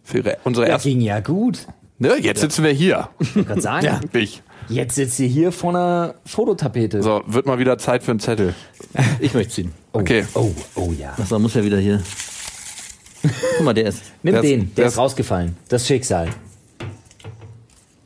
[0.04, 1.60] für unsere Das erste, ging ja gut.
[1.98, 4.42] ne, jetzt sitzen wir hier, Ich kann sagen, wirklich.
[4.70, 7.02] Jetzt sitzt ihr hier vor einer Fototapete.
[7.04, 8.54] So, wird mal wieder Zeit für einen Zettel.
[9.20, 9.72] Ich möchte ziehen.
[9.94, 10.26] Oh, Okay.
[10.34, 11.14] Oh, oh ja.
[11.22, 12.02] Ach, da muss ja wieder hier.
[13.58, 14.02] Guck mal, der ist.
[14.24, 15.56] Nimm Das- den, der das- ist rausgefallen.
[15.70, 16.30] Das Schicksal.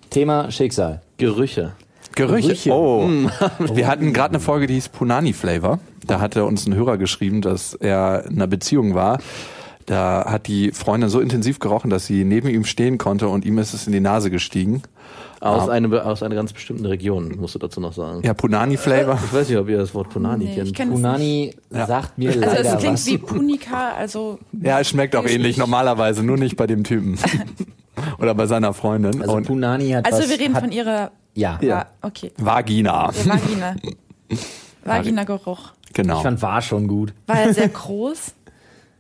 [0.09, 1.01] Thema Schicksal.
[1.17, 1.73] Gerüche.
[2.15, 2.47] Gerüche.
[2.47, 2.71] Gerüche.
[2.73, 3.07] Oh.
[3.73, 5.79] Wir hatten gerade eine Folge, die hieß Punani Flavor.
[6.05, 9.19] Da hatte uns ein Hörer geschrieben, dass er in einer Beziehung war.
[9.85, 13.57] Da hat die Freundin so intensiv gerochen, dass sie neben ihm stehen konnte und ihm
[13.57, 14.81] ist es in die Nase gestiegen.
[15.41, 18.21] Aus, einer, aus einer ganz bestimmten Region, musst du dazu noch sagen.
[18.23, 19.17] Ja, Punani Flavor.
[19.23, 20.75] Ich weiß nicht, ob ihr das Wort Punani Nee, ich kennt.
[20.75, 20.91] kenn.
[20.91, 23.05] Punani sagt mir Also leider es klingt was.
[23.05, 27.17] wie Punika, also Ja, es schmeckt auch ähnlich normalerweise, nur nicht bei dem Typen.
[28.19, 29.21] Oder bei seiner Freundin.
[29.21, 31.85] Also und Punani hat also was, wir reden hat, von ihrer Ja, ja.
[32.01, 32.31] okay.
[32.37, 33.11] Vagina.
[33.11, 33.75] Der Vagina.
[34.83, 35.71] Vagina-Geruch.
[35.93, 36.17] Genau.
[36.17, 37.13] ich fand war schon gut.
[37.27, 38.33] War er sehr groß?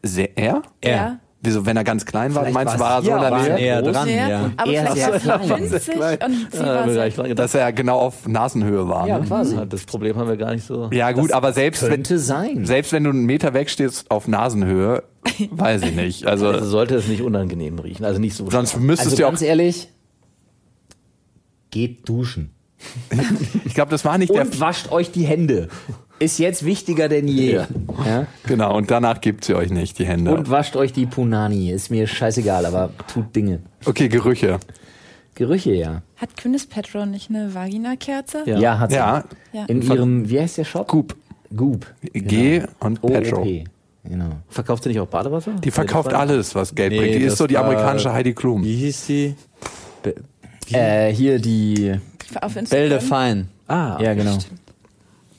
[0.03, 0.61] Sehr, er?
[0.83, 1.19] Ja.
[1.41, 3.47] Wieso, wenn er ganz klein war, Vielleicht meinst du, war er so in der Nähe?
[3.47, 3.93] er Näher groß?
[3.93, 4.51] dran, ja.
[4.57, 5.51] aber Er vielleicht sehr war klein.
[5.61, 6.89] und sie Ja, war
[7.25, 7.35] sehr.
[7.35, 9.07] Dass er genau auf Nasenhöhe war.
[9.07, 9.25] Ja, ne?
[9.25, 9.57] quasi.
[9.69, 10.89] Das Problem haben wir gar nicht so.
[10.91, 12.65] Ja gut, aber selbst wenn, Könnte sein.
[12.65, 15.03] selbst wenn du einen Meter wegstehst auf Nasenhöhe,
[15.51, 16.25] weiß ich nicht.
[16.25, 18.03] Also Also sollte es nicht unangenehm riechen.
[18.03, 18.83] Also nicht so sonst stark.
[18.83, 19.45] müsstest Also du ganz auch.
[19.45, 19.87] ehrlich,
[21.71, 22.51] geht duschen.
[23.65, 24.41] Ich glaube, das war nicht der.
[24.41, 25.69] Und wascht euch die Hände.
[26.19, 27.53] Ist jetzt wichtiger denn je.
[27.55, 27.67] Ja.
[28.05, 28.27] Ja?
[28.45, 28.75] Genau.
[28.75, 30.33] Und danach gibt sie euch nicht die Hände.
[30.33, 31.71] Und wascht euch die Punani.
[31.71, 33.59] Ist mir scheißegal, aber tut Dinge.
[33.85, 34.59] okay, Gerüche.
[35.35, 36.01] Gerüche, ja.
[36.17, 38.43] Hat Gwyneth Paltrow nicht eine Vagina-Kerze?
[38.45, 38.59] Ja.
[38.59, 38.97] Ja, hat sie.
[38.97, 39.23] Ja.
[39.53, 39.65] Ja.
[39.67, 40.87] In ihrem, wie heißt der Shop?
[40.89, 41.15] Goop.
[41.55, 41.85] Goop.
[42.13, 43.41] G und Petro.
[43.43, 43.63] OOP.
[44.03, 44.29] Genau.
[44.49, 45.53] Verkauft sie nicht auch Badewasser?
[45.63, 47.15] Die verkauft alles, was Geld Nee, bringt.
[47.15, 48.63] Die ist so die amerikanische Heidi Klum.
[48.63, 49.35] Wie hieß die?
[50.03, 50.15] Be
[50.71, 51.95] Äh, hier die.
[52.41, 52.89] Auf Belle Instagram?
[52.89, 53.45] de Fine.
[53.67, 54.37] Ah, Ja, genau.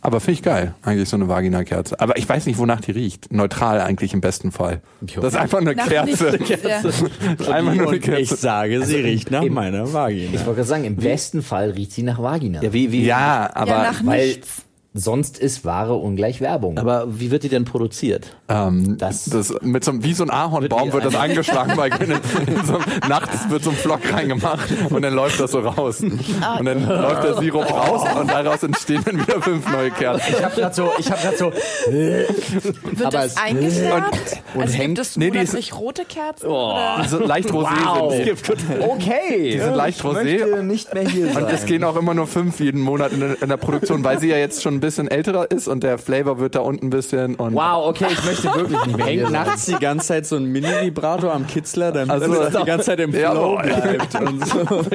[0.02, 2.00] Aber finde ich geil, eigentlich so eine Vagina-Kerze.
[2.00, 3.32] Aber ich weiß nicht, wonach die riecht.
[3.32, 4.80] Neutral eigentlich im besten Fall.
[5.06, 5.20] Jo.
[5.20, 6.38] Das ist einfach eine Nach Kerze.
[6.66, 6.78] ja.
[6.80, 7.02] Ist
[7.48, 8.36] einfach nur eine Und ich Kerze.
[8.36, 10.30] sage, sie riecht nach im- meiner Vagina.
[10.32, 12.62] Ich wollte gerade sagen, im besten Fall riecht sie nach Vagina.
[12.62, 14.62] Ja, wie, wie, Ja, aber ja, nach weil nichts.
[14.92, 16.76] Sonst ist Ware ungleich Werbung.
[16.78, 18.36] aber wie wird die denn produziert?
[18.48, 22.20] ähm, Das- das, mit so, einem- wie so ein Ahornbaum Wird das eingeschlagen Gwyneth.
[22.48, 26.00] In so, einem- nachts wird so ein Flock reingemacht und dann läuft das so raus.
[26.00, 30.34] Und dann läuft der Sirup raus und daraus entstehen dann wieder fünf neue Kerzen.
[30.36, 31.52] ich habe gerade so, ich habe gerade so.
[31.90, 34.42] Wird aber das es- eingefärbt?
[34.54, 36.46] und also hängt- gibt es nee, die ist- rote Kerzen?
[36.46, 37.04] oder?
[37.08, 38.12] So leicht rosé Wow.
[38.12, 38.84] sind die.
[38.84, 39.52] Okay.
[39.52, 40.62] Die sind leicht rosé.
[40.62, 43.56] nicht mehr hier Und es gehen auch immer nur fünf jeden Monat in, in der
[43.56, 46.60] Produktion, weil sie ja jetzt schon ein bisschen älterer ist und der Flavor wird da
[46.60, 50.06] unten ein bisschen und Wow, okay, ich möchte wirklich nicht mehr Hängt nachts die ganze
[50.06, 53.62] Zeit so ein Mini-Vibrator am Kitzler, damit Also- es die ganze Zeit im Flow Jawohl.
[53.62, 54.14] bleibt.
[54.20, 54.60] Und so.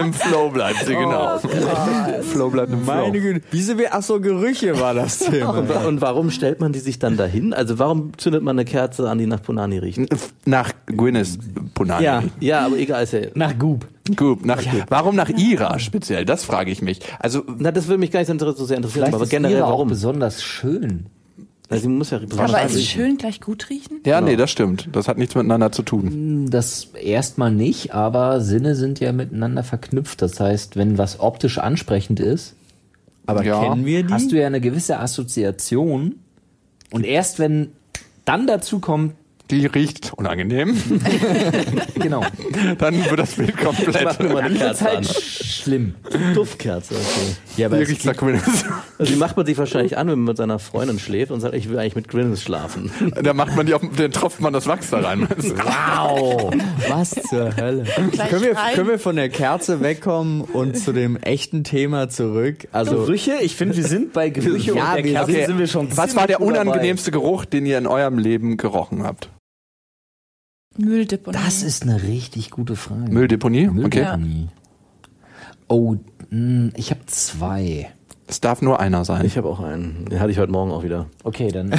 [0.00, 1.38] im Flow bleibt sie, genau.
[2.22, 2.94] Flow bleibt im Flow.
[2.94, 3.42] Meine Güte.
[3.50, 5.50] Wieso wir, ach so, Gerüche war das Thema.
[5.58, 7.54] Und, und warum stellt man die sich dann dahin?
[7.54, 10.00] Also warum zündet man eine Kerze an, die nach Punani riecht?
[10.44, 11.38] Nach Gwyneth
[11.74, 12.04] Punani.
[12.04, 12.22] Ja.
[12.40, 13.20] Ja, aber egal ist ja.
[13.34, 13.86] Nach Goop.
[14.16, 16.24] Gut, nach, warum nach Ira speziell?
[16.24, 17.00] Das frage ich mich.
[17.20, 18.34] Also, Na, das würde mich gar nicht so
[18.64, 19.88] sehr interessieren, Vielleicht aber ist generell auch warum?
[19.88, 21.06] besonders schön.
[21.68, 24.00] Also, sie muss ja Aber ist schön gleich gut riechen?
[24.04, 24.88] ja, nee, das stimmt.
[24.92, 26.48] Das hat nichts miteinander zu tun.
[26.50, 30.20] Das erstmal nicht, aber Sinne sind ja miteinander verknüpft.
[30.20, 32.56] Das heißt, wenn was optisch ansprechend ist,
[33.24, 33.60] Aber Ja.
[33.62, 34.12] kennen wir die?
[34.12, 36.16] hast du ja eine gewisse Assoziation.
[36.90, 37.68] Und erst wenn
[38.24, 39.14] dann dazu kommt,
[39.50, 40.74] die riecht unangenehm,
[41.94, 42.24] Genau.
[42.78, 44.04] dann wird das Bild komplett.
[44.04, 45.04] Mach mir mal eine Das ist Kerze halt an.
[45.04, 45.94] schlimm.
[46.34, 46.94] Duftkerze.
[46.94, 47.36] Okay.
[47.58, 48.42] Ja, es riecht's nach Gwyneth.
[48.98, 51.54] Also die macht man sich wahrscheinlich an, wenn man mit seiner Freundin schläft und sagt,
[51.54, 52.90] ich will eigentlich mit Gwyneth schlafen.
[53.22, 55.28] Da macht man die auf, dann tropft man das Wachs da rein.
[55.28, 56.52] Wow!
[56.88, 57.84] Was zur Hölle?
[58.30, 62.68] Können wir, können wir von der Kerze wegkommen und zu dem echten Thema zurück?
[62.72, 65.46] Also, Gerüche, ich finde, wir sind bei Gerüche Ja, und der wir- Kerze okay.
[65.46, 66.60] sind wir schon Was war der gut dabei.
[66.62, 69.28] unangenehmste Geruch, den ihr in eurem Leben gerochen habt?
[70.76, 71.36] Mülldeponie.
[71.36, 73.10] Das ist eine richtig gute Frage.
[73.10, 73.68] Mülldeponie?
[73.68, 73.74] Okay.
[73.74, 74.48] Mülldeponie.
[75.68, 75.96] Oh,
[76.30, 77.90] mh, ich habe zwei.
[78.28, 79.26] Es darf nur einer sein.
[79.26, 80.06] Ich habe auch einen.
[80.06, 81.06] Den hatte ich heute Morgen auch wieder.
[81.22, 81.68] Okay, dann.
[81.70, 81.76] Na,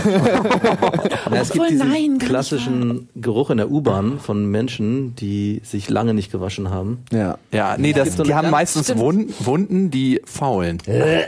[1.38, 6.14] es gibt Obwohl, diesen nein, klassischen Geruch in der U-Bahn von Menschen, die sich lange
[6.14, 7.00] nicht gewaschen haben.
[7.12, 7.38] ja.
[7.52, 8.96] Ja, nee, das, die haben meistens.
[8.98, 10.78] Wunden, Wunden, die faulen.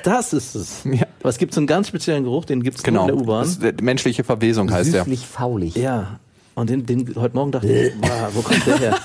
[0.03, 0.83] Das ist es.
[0.83, 1.07] Ja.
[1.21, 3.01] Aber es gibt so einen ganz speziellen Geruch, den gibt es Genau.
[3.01, 3.47] in der U-Bahn.
[3.63, 5.05] Äh, menschliche Verwesung heißt der.
[5.05, 5.75] Süßlich faulig.
[5.75, 6.19] Ja.
[6.55, 8.99] Und den, den heute Morgen dachte ich, wow, wo kommt der her?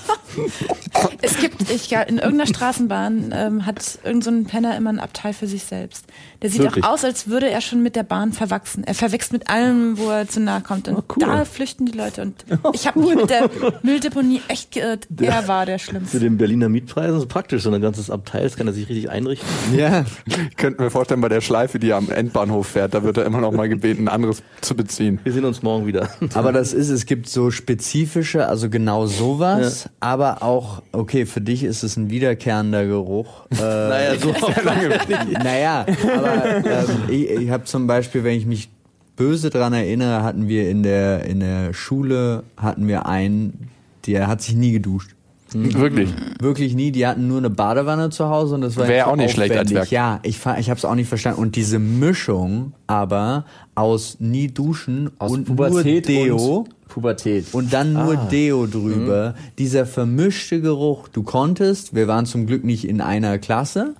[1.22, 5.32] Es gibt, ich, in irgendeiner Straßenbahn ähm, hat irgendein so ein Penner immer ein Abteil
[5.32, 6.04] für sich selbst.
[6.42, 6.84] Der sieht Wirklich?
[6.84, 8.84] auch aus, als würde er schon mit der Bahn verwachsen.
[8.84, 10.88] Er verwechselt mit allem, wo er zu nahe kommt.
[10.88, 11.20] Und Oh, cool.
[11.20, 12.22] da flüchten die Leute.
[12.22, 13.50] Und ich habe mich mit der
[13.82, 15.06] Mülldeponie echt geirrt.
[15.20, 16.18] Er war der Schlimmste.
[16.20, 19.48] den Berliner Mietpreisen ist praktisch, so ein ganzes Abteil, das kann er sich richtig einrichten.
[19.76, 20.04] Ja.
[20.26, 23.40] Ich könnte mir vorstellen, bei der Schleife, die am Endbahnhof fährt, da wird er immer
[23.40, 25.20] noch mal gebeten, ein anderes zu beziehen.
[25.24, 26.08] Wir sehen uns morgen wieder.
[26.34, 31.64] Aber das ist, es gibt so spezifische, also genau sowas, aber auch, okay, für dich
[31.64, 33.46] ist es ein wiederkehrender Geruch.
[33.50, 33.56] Äh,
[33.88, 34.28] Naja, so
[35.32, 38.68] naja, aber ähm, ich, ich habe zum Beispiel, wenn ich mich
[39.16, 43.68] böse dran erinnere, hatten wir in der, in der Schule, hatten wir einen,
[44.06, 45.10] der hat sich nie geduscht.
[45.52, 46.10] Wirklich.
[46.40, 46.92] Wirklich nie.
[46.92, 49.70] Die hatten nur eine Badewanne zu Hause und das war Wäre auch nicht schlecht als
[49.70, 49.90] aufwendig.
[49.90, 49.90] Werk.
[49.90, 51.40] Ja, ich, ich habe es auch nicht verstanden.
[51.40, 57.46] Und diese Mischung aber aus nie duschen Aus und Pubertät nur Deo und Pubertät.
[57.52, 58.28] und dann nur Ah.
[58.30, 59.30] Deo drüber.
[59.36, 59.52] Mhm.
[59.58, 61.08] Dieser vermischte Geruch.
[61.08, 63.94] Du konntest, wir waren zum Glück nicht in einer Klasse,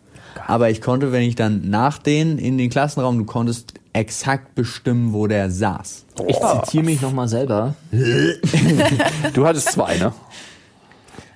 [0.47, 5.13] aber ich konnte, wenn ich dann nach denen in den Klassenraum, du konntest exakt bestimmen,
[5.13, 6.05] wo der saß.
[6.29, 7.75] Ich zitiere mich nochmal selber.
[9.35, 10.13] Du hattest zwei, ne?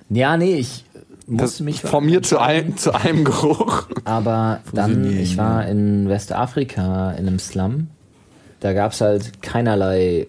[0.09, 0.85] Ja, nee, ich
[1.27, 3.87] musste mich von mir zu einem, zu einem Geruch.
[4.03, 7.87] Aber dann, ich war in Westafrika in einem Slum.
[8.59, 10.27] Da gab's halt keinerlei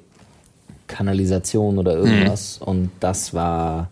[0.86, 2.58] Kanalisation oder irgendwas.
[2.58, 3.90] Und das war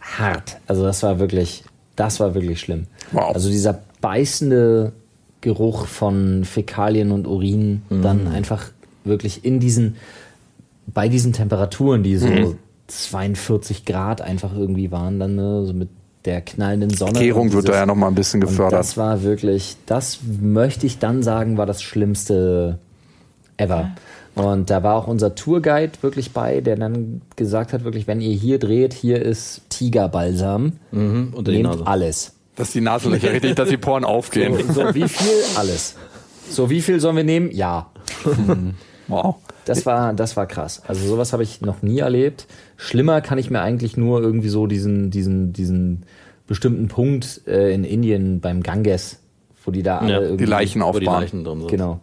[0.00, 0.58] hart.
[0.66, 1.64] Also das war wirklich,
[1.96, 2.86] das war wirklich schlimm.
[3.12, 3.34] Wow.
[3.34, 4.92] Also dieser beißende
[5.40, 8.70] Geruch von Fäkalien und Urin dann einfach
[9.04, 9.96] wirklich in diesen,
[10.86, 15.88] bei diesen Temperaturen, die so 42 Grad einfach irgendwie waren, dann ne, so mit
[16.24, 17.34] der knallenden Sonne.
[17.34, 18.78] Und wird da ja noch mal ein bisschen und gefördert.
[18.78, 22.78] das war wirklich, das möchte ich dann sagen, war das Schlimmste
[23.56, 23.90] ever.
[24.34, 28.34] Und da war auch unser Tourguide wirklich bei, der dann gesagt hat, wirklich, wenn ihr
[28.34, 30.72] hier dreht, hier ist Tigerbalsam.
[30.90, 31.86] Unter die Nehmt Nase.
[31.86, 32.32] alles.
[32.56, 34.56] Dass die Nasenlöcher richtig, dass die Poren aufgehen.
[34.72, 35.42] So, wie viel?
[35.56, 35.96] Alles.
[36.50, 37.50] So, wie viel sollen wir nehmen?
[37.52, 37.90] Ja.
[39.08, 39.36] Wow.
[39.66, 40.82] Das war, das war krass.
[40.86, 42.46] Also sowas habe ich noch nie erlebt.
[42.76, 46.04] Schlimmer kann ich mir eigentlich nur irgendwie so diesen, diesen, diesen
[46.46, 49.18] bestimmten Punkt äh, in Indien beim Ganges,
[49.64, 51.22] wo die da alle Ja, irgendwie Die Leichen Wo die aufbauen.
[51.22, 51.70] Leichen drin sind.
[51.70, 52.00] Genau.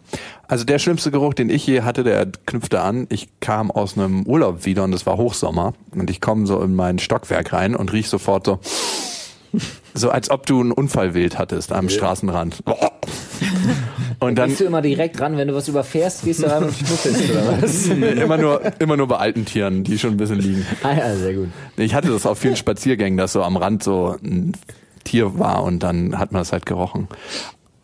[0.48, 3.08] Also der schlimmste Geruch, den ich je hatte, der knüpfte an.
[3.10, 6.76] Ich kam aus einem Urlaub wieder und es war Hochsommer und ich komme so in
[6.76, 8.60] mein Stockwerk rein und riech sofort so,
[9.94, 12.64] so als ob du einen Unfallwild hattest am Straßenrand.
[14.20, 16.74] Und dann Gehst du immer direkt ran, wenn du was überfährst, gehst du ran und
[16.76, 17.86] schnuffelst oder was?
[17.88, 20.64] immer nur, immer nur bei alten Tieren, die schon ein bisschen liegen.
[20.84, 21.48] ah ja, sehr gut.
[21.78, 24.52] Ich hatte das auf vielen Spaziergängen, dass so am Rand so ein
[25.04, 27.08] Tier war und dann hat man das halt gerochen.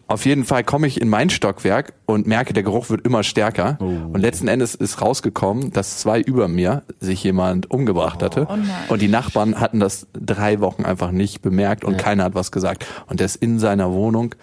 [0.09, 3.77] Auf jeden Fall komme ich in mein Stockwerk und merke, der Geruch wird immer stärker.
[3.81, 8.47] Und letzten Endes ist rausgekommen, dass zwei über mir sich jemand umgebracht hatte.
[8.49, 8.69] Oh nein.
[8.87, 12.85] und die Nachbarn hatten das drei Wochen einfach nicht bemerkt und keiner hat was gesagt.
[13.07, 14.33] Und der ist in seiner Wohnung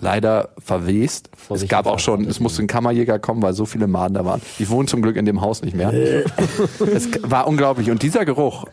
[0.00, 1.30] leider verwest.
[1.50, 4.40] es gab auch schon, es musste ein Kammerjäger kommen, weil so viele Maden da waren.
[4.60, 5.92] Die wohnen zum Glück in dem Haus nicht mehr.
[6.94, 7.90] es war unglaublich.
[7.90, 8.66] Und dieser Geruch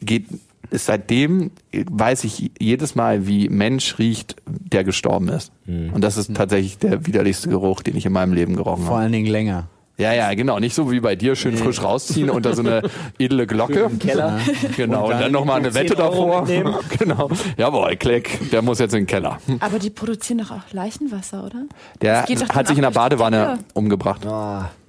[0.00, 0.26] geht,
[0.70, 5.52] ist seitdem, weiß ich jedes Mal, wie Mensch riecht, der gestorben ist.
[5.66, 9.02] Und das ist tatsächlich der widerlichste Geruch, den ich in meinem Leben gerochen Vor habe.
[9.04, 9.68] allen Dingen länger.
[10.00, 10.58] Ja, ja, genau.
[10.58, 12.82] Nicht so wie bei dir, schön frisch rausziehen unter so eine
[13.18, 13.80] edle Glocke.
[13.80, 14.40] Im Keller.
[14.74, 16.40] Genau, und dann dann, nochmal eine 10 Wette davor.
[16.40, 16.74] mitnehmen.
[16.98, 17.28] Genau.
[17.58, 19.38] Jawohl, Klick, der muss jetzt in den Keller.
[19.60, 21.64] Aber die produzieren doch auch Leichenwasser, oder?
[22.00, 22.28] Der hat
[22.68, 24.79] sich in der auch durch die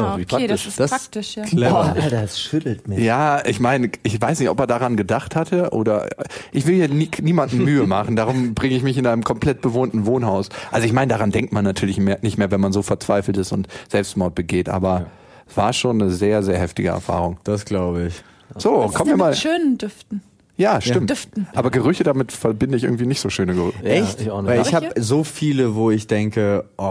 [0.00, 0.66] Ah, okay, das praktisch.
[0.66, 1.42] ist Das- praktisch, ja.
[1.44, 1.80] Clever.
[1.94, 2.98] Alter, das schüttelt mich.
[3.00, 6.08] Ja, ich meine, ich weiß nicht, ob er daran gedacht hatte oder
[6.52, 10.06] ich will hier nie, niemanden Mühe machen, darum bringe ich mich in einem komplett bewohnten
[10.06, 10.48] Wohnhaus.
[10.70, 13.52] Also ich meine, daran denkt man natürlich mehr, nicht mehr, wenn man so verzweifelt ist
[13.52, 15.06] und Selbstmord begeht, aber
[15.54, 17.36] War schon eine sehr, sehr heftige Erfahrung.
[17.44, 18.22] Das glaube ich.
[18.56, 19.30] So, Was ist kommen wir mal.
[19.30, 20.22] mit schönen Düften.
[20.56, 21.10] Ja, stimmt.
[21.10, 21.46] Düften.
[21.54, 23.82] Aber Gerüche damit verbinde ich irgendwie nicht so schöne Gerüche.
[23.84, 24.20] Echt?
[24.20, 24.50] ich auch nicht.
[24.50, 26.82] Weil ich habe so viele, wo ich denke, oh,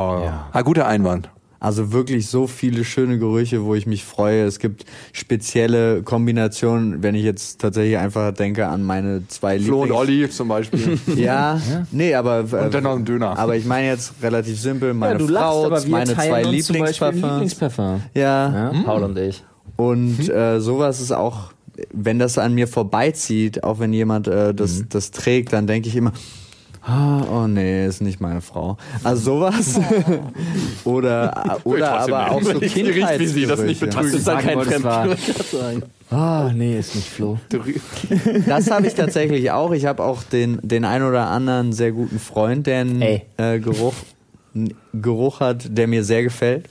[0.52, 1.30] Ah, guter Einwand.
[1.62, 4.44] Also wirklich so viele schöne Gerüche, wo ich mich freue.
[4.46, 9.90] Es gibt spezielle Kombinationen, wenn ich jetzt tatsächlich einfach denke an meine zwei Flo und
[9.92, 10.98] Lieblings- Olli zum Beispiel.
[11.16, 13.38] Ja, nee, aber äh, Und dann noch ein Döner.
[13.38, 16.44] Aber ich meine jetzt relativ simpel, meine ja, du Frau, lachst, aber wir meine zwei.
[16.44, 18.02] Lieblingsparfum.
[18.16, 19.44] Ja, Ja, Paul und ich.
[19.76, 21.54] und äh, sowas ist auch,
[21.94, 25.96] wenn das an mir vorbeizieht, auch wenn jemand äh, das, das trägt, dann denke ich
[25.96, 26.12] immer,
[26.88, 28.78] oh nee, ist nicht meine Frau.
[29.04, 29.80] Also sowas.
[30.84, 33.86] oder oder aber auch so riecht wie sie, das nicht Kindheitsgerüche.
[33.86, 34.18] betrügen.
[34.18, 35.18] ist dann kein
[35.52, 35.84] sagen.
[36.10, 37.40] Ah, nee, ist nicht Flo.
[38.46, 39.72] Das habe ich tatsächlich auch.
[39.72, 43.94] Ich habe auch den, den ein oder anderen sehr guten Freund, der einen äh, Geruch,
[44.94, 46.66] Geruch hat, der mir sehr gefällt.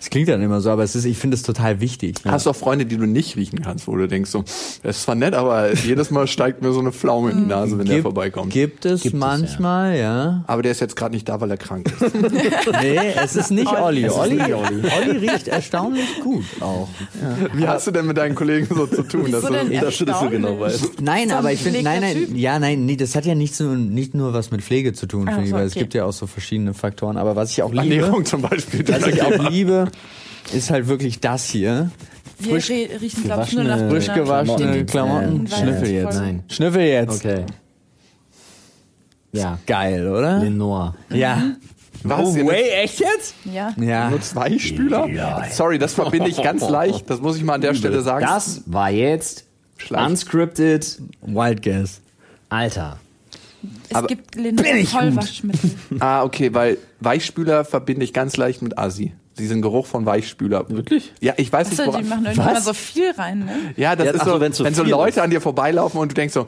[0.00, 2.16] Es klingt dann immer so, aber es ist, ich finde es total wichtig.
[2.26, 4.44] Hast du auch Freunde, die du nicht riechen kannst, wo du denkst so,
[4.82, 7.78] das ist zwar nett, aber jedes Mal steigt mir so eine Pflaume in die Nase,
[7.78, 8.52] wenn der Gibt- vorbeikommt.
[8.52, 10.44] Gibt es Gibt es, manchmal, ja.
[10.46, 12.12] Aber der ist jetzt gerade nicht da, weil er krank ist.
[12.80, 14.04] Nee, es ist nicht Olli.
[14.04, 14.82] Es ist Olli, nicht Olli.
[15.00, 16.88] Olli riecht erstaunlich gut auch.
[17.54, 19.30] Wie hast du denn mit deinen Kollegen so zu tun?
[19.32, 21.00] Dass denn du, Dass du das so genau weißt.
[21.00, 22.36] Nein, So ein aber ich finde, nein, nein, Typ.
[22.36, 25.24] ja, nein, nee, das hat ja nicht, so, nicht nur was mit Pflege zu tun,
[25.28, 27.16] Ach finde ich, so, weil es gibt ja auch so verschiedene Faktoren.
[27.16, 28.86] Aber was ich auch liebe, Ernährung zum Beispiel.
[28.88, 29.87] was ich auch liebe,
[30.52, 31.90] ist halt wirklich das hier.
[32.38, 35.44] Wir Frisch- riechen, glaube ich, nur nach gewaschene- Frisch gewaschene Klamotten.
[35.44, 36.14] den- Schnüffel jetzt.
[36.14, 36.44] Nein.
[36.48, 37.24] Schnüffel jetzt.
[37.24, 37.44] Okay.
[39.32, 39.58] Ja.
[39.66, 40.38] Geil, oder?
[40.38, 40.94] Lenore.
[41.10, 41.42] Ja.
[42.04, 42.20] Was?
[42.28, 43.34] Oh, wait, echt jetzt?
[43.44, 43.74] Ja.
[43.76, 44.08] Ja.
[44.10, 45.08] nutzt Weichspüler?
[45.50, 47.10] Sorry, das verbinde ich ganz leicht.
[47.10, 48.24] Das muss ich mal an der Stelle sagen.
[48.24, 49.44] Das war jetzt
[49.76, 51.00] Schleich- unscripted.
[51.22, 52.00] Wild Guess.
[52.48, 52.98] Alter.
[53.90, 55.12] Es Aber- gibt Lindenwollwaschmittel.
[55.12, 55.70] Vollwaschmittel.
[55.98, 59.12] Ah, okay, weil Weichspüler verbinde ich ganz leicht mit Assi.
[59.38, 60.68] Diesen Geruch von Weichspüler.
[60.68, 61.12] Wirklich?
[61.20, 62.08] Ja, ich weiß nicht, Achso, die woran.
[62.08, 63.52] machen irgendwie immer so viel rein, ne?
[63.76, 65.22] Ja, das Ja, ist ach so, so, wenn's so wenn so Leute ist.
[65.22, 66.46] an dir vorbeilaufen und du denkst so,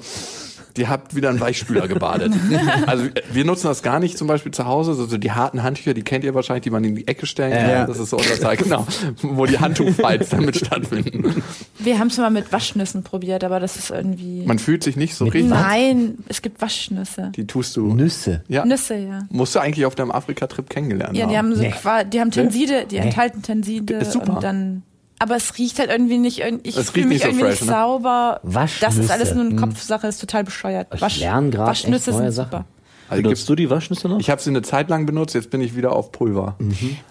[0.76, 2.33] die habt wieder einen Weichspüler gebadet.
[2.87, 5.94] also wir nutzen das gar nicht zum Beispiel zu Hause, so, so die harten Handtücher,
[5.94, 7.70] die kennt ihr wahrscheinlich, die man in die Ecke stellen kann.
[7.70, 7.87] Ja.
[7.87, 8.87] Das ist so unser Teil, genau,
[9.22, 11.42] wo die Handtuchfights damit stattfinden.
[11.78, 14.44] Wir haben es mal mit Waschnüssen probiert, aber das ist irgendwie.
[14.44, 15.50] Man fühlt sich nicht so Mit richtig.
[15.50, 17.33] Nein, es gibt Waschnüsse.
[17.35, 17.94] Die tust du.
[17.94, 18.42] Nüsse.
[18.48, 18.64] Ja.
[18.64, 19.20] Nüsse, ja.
[19.30, 21.30] Musst du eigentlich auf deinem Afrika-Trip kennengelernt Ja, haben.
[21.30, 21.72] die haben so Nee.
[22.12, 24.35] die haben Tenside, die enthalten Tenside Ist super.
[24.35, 24.83] und dann.
[25.22, 27.68] Aber es riecht halt irgendwie nicht, ich Es fühle riecht mich so irgendwie fresh, nicht
[27.70, 27.76] ne?
[27.76, 28.40] sauber.
[28.42, 28.85] Waschnüsse.
[28.85, 30.88] Das ist alles nur eine Kopfsache, ist total bescheuert.
[30.94, 32.50] Ich lerne grad echt Waschnüsse neue sind Sachen.
[32.50, 32.64] super.
[33.11, 34.20] Also Benutzt du die Waschnüsse noch?
[34.20, 36.54] ich habe sie eine Zeit lang benutzt, jetzt bin ich wieder auf Pulver.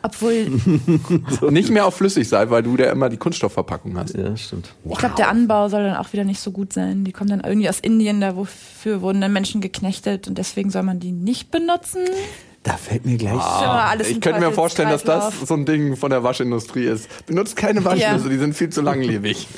[0.02, 0.50] Obwohl,
[1.52, 4.15] Nicht mehr auf Flüssigseil, weil du da immer die Kunststoffverpackung hast.
[4.15, 4.74] ja, stimmt.
[4.89, 7.04] ich glaube, der Anbau soll dann auch wieder nicht so gut sein.
[7.04, 10.84] Die kommen dann irgendwie aus Indien, da wofür wurden dann Menschen geknechtet und deswegen soll
[10.84, 12.00] man die nicht benutzen.
[12.70, 13.34] Da fällt mir gleich.
[13.34, 17.26] Ah, Ich könnte mir vorstellen, dass das so ein Ding von der Waschindustrie ist.
[17.26, 18.30] Benutzt keine Waschnüsse, Ja.
[18.30, 19.48] die sind viel zu langlebig.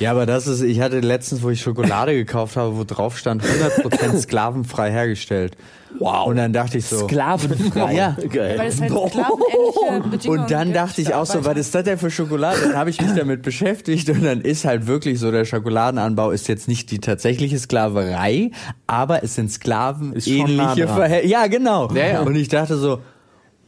[0.00, 3.42] Ja, aber das ist, ich hatte letztens, wo ich Schokolade gekauft habe, wo drauf stand
[3.44, 5.56] 100% sklavenfrei hergestellt.
[5.98, 6.26] Wow.
[6.26, 7.06] Und dann dachte ich so.
[7.06, 7.94] Sklavenfrei.
[7.94, 8.16] Ja.
[8.32, 8.58] Geil.
[8.58, 11.98] Weil es halt sklavenähnliche Bedingungen Und dann dachte ich auch so, was ist das denn
[11.98, 12.60] für Schokolade?
[12.62, 16.48] Dann habe ich mich damit beschäftigt und dann ist halt wirklich so, der Schokoladenanbau ist
[16.48, 18.52] jetzt nicht die tatsächliche Sklaverei,
[18.86, 20.88] aber es sind Sklaven ähnliche.
[20.88, 21.32] Verhältnisse.
[21.32, 21.92] Ja, genau.
[21.92, 22.20] Ja, ja.
[22.22, 23.00] Und ich dachte so,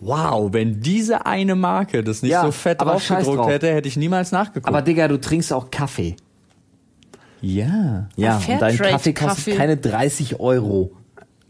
[0.05, 3.49] wow, wenn diese eine Marke das nicht Ja, so fett draufgedruckt drauf.
[3.49, 4.67] hätte, hätte ich niemals nachgeguckt.
[4.67, 6.17] Aber Digga, du trinkst auch Kaffee.
[7.41, 9.55] ja, Ja, und dein Kaffee kostet Kaffee.
[9.57, 10.93] keine 30 Euro.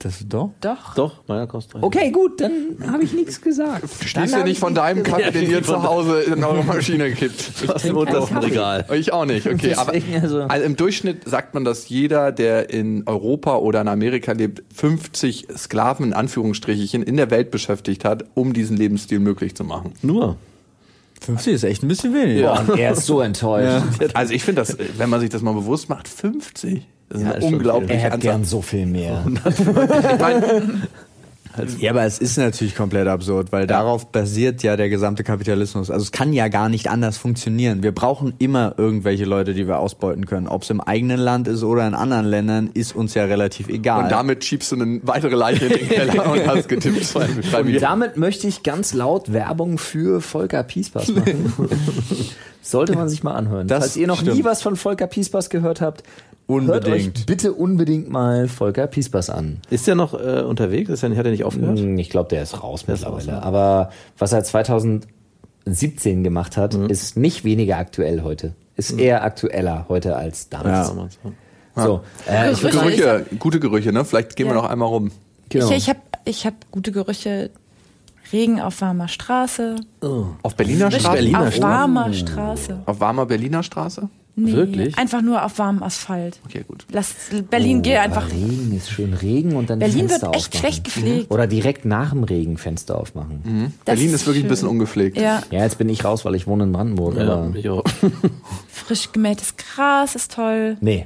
[0.04, 0.50] Das doch.
[0.60, 0.94] Doch.
[0.94, 1.82] Doch, meiner kostet.
[1.82, 2.52] Okay, gut, dann
[2.90, 3.84] habe ich nichts gesagt.
[4.04, 7.68] Schließt ihr nicht von deinem Kaffee, den ihr zu Hause in eure Maschine kippt.
[7.68, 8.84] Aus dem untersten Regal.
[8.92, 9.74] Ich auch nicht, okay.
[9.74, 14.32] Aber also- also im Durchschnitt sagt man, dass jeder, der in Europa oder in Amerika
[14.32, 19.64] lebt, 50 Sklaven in Anführungsstrichen in der Welt beschäftigt hat, um diesen Lebensstil möglich zu
[19.64, 19.92] machen.
[20.02, 20.36] Nur.
[21.20, 22.42] 50 ist echt ein bisschen wenig.
[22.42, 23.84] Boah, und er ist so enttäuscht.
[24.14, 26.84] Also ich finde das, wenn man sich das mal bewusst macht, 50.
[27.12, 29.24] Das ist Ja, eine ist schon unglaubliche Er hätte gern so viel mehr.
[31.78, 35.90] Ja, aber es ist natürlich komplett absurd, weil darauf basiert ja der gesamte Kapitalismus.
[35.90, 37.82] Also es kann ja gar nicht anders funktionieren.
[37.82, 40.48] Wir brauchen immer irgendwelche Leute, die wir ausbeuten können.
[40.48, 44.04] Ob es im eigenen Land ist oder in anderen Ländern, ist uns ja relativ egal.
[44.04, 47.14] und damit schiebst du eine weitere Leiche in den Keller und hast getippt.
[47.14, 51.52] Und damit möchte ich ganz laut Werbung für Volker Piespass machen.
[52.62, 53.66] Sollte man sich mal anhören.
[53.68, 54.44] Das Falls ihr noch nie stimmt.
[54.44, 56.02] was von Volker Piespass gehört habt,
[56.48, 57.26] hört euch Unbedingt.
[57.26, 59.58] bitte unbedingt mal Volker Piespass an.
[59.70, 60.88] Ist der noch äh, unterwegs?
[60.90, 61.78] Ist der, hat er nicht aufgehört?
[61.78, 63.32] Hm, Ich glaube, der ist raus Der ist mittlerweile.
[63.32, 63.42] raus, ja.
[63.42, 68.54] Aber was er 2017 gemacht hat, ist nicht weniger aktuell heute.
[68.76, 70.88] Ist eher aktueller heute als damals.
[70.94, 71.08] Ja.
[71.76, 71.84] Ja.
[71.84, 72.70] So, äh, Gerüche.
[72.70, 74.04] Gerüche, gute Gerüche, ne?
[74.04, 74.62] Vielleicht gehen wir Ja.
[74.62, 75.10] noch einmal rum.
[75.48, 75.66] genau.
[75.70, 77.50] Ich, ich habe ich hab gute Gerüche.
[78.32, 79.76] Regen auf warmer Straße.
[80.42, 81.16] Auf Berliner Frisch Straße?
[81.16, 82.78] Berliner auf warmer Straße.
[82.86, 84.08] Auf warmer Berliner Straße?
[84.34, 84.96] Nee, Wirklich?
[84.96, 86.40] Einfach nur auf warmem Asphalt.
[86.46, 86.86] Okay, gut.
[86.90, 87.14] Lass
[87.50, 88.24] Berlin geh einfach.
[88.24, 90.60] Aber Regen ist schön Regen und dann Berlin Fenster wird echt aufmachen.
[90.60, 91.30] schlecht gepflegt.
[91.30, 93.74] Oder direkt nach dem Regen Fenster aufmachen.
[93.84, 94.48] Das Berlin ist wirklich ein schön.
[94.48, 95.18] bisschen ungepflegt.
[95.20, 97.16] Ja, Ja, jetzt bin ich raus, weil ich wohne in Brandenburg.
[97.18, 97.84] Ja, aber ich auch.
[98.68, 100.78] frisch gemähtes Gras ist toll.
[100.80, 101.04] nee,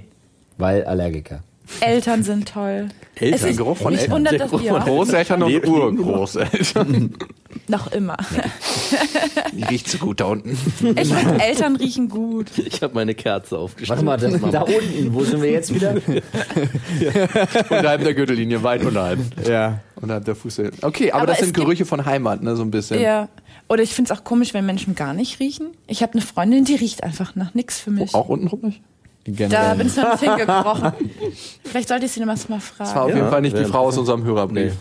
[0.57, 1.41] weil Allergiker.
[1.81, 2.87] Eltern sind toll.
[3.19, 4.11] Eltern, Es ist- Geruch von Eltern.
[4.13, 7.15] wundert Der Geruch von Großeltern und Urgroßeltern.
[7.69, 8.17] Noch immer.
[9.53, 10.51] Die riecht so gut da unten.
[10.51, 10.59] Ich
[11.15, 12.51] finde, Eltern riechen gut.
[12.59, 14.05] Ich habe meine Kerze aufgestellt.
[14.07, 15.95] Warte mal, da, da unten, wo sind wir jetzt wieder?
[17.71, 19.19] Unterhalb der Gürtellinie, weit unterhalb.
[19.49, 19.81] Ja.
[20.01, 20.71] Unterhalb der Fuße.
[20.83, 23.01] Okay, aber, Aber das sind Gerüche von Heimat, ne, so ein bisschen.
[23.01, 23.29] Ja.
[23.69, 25.69] Oder ich finde es auch komisch, wenn Menschen gar nicht riechen.
[25.87, 28.15] Ich habe eine Freundin, die riecht einfach nach nichts für mich.
[28.15, 28.81] Auch untenrum nicht?
[29.27, 29.77] Da Generell.
[29.77, 30.93] bin ich noch nicht hingebrochen.
[31.65, 32.99] Vielleicht sollte ich sie noch mal Das war fragen.
[33.01, 34.75] auf Ja, jeden Fall nicht die Frau aus unserem Hörerbrief.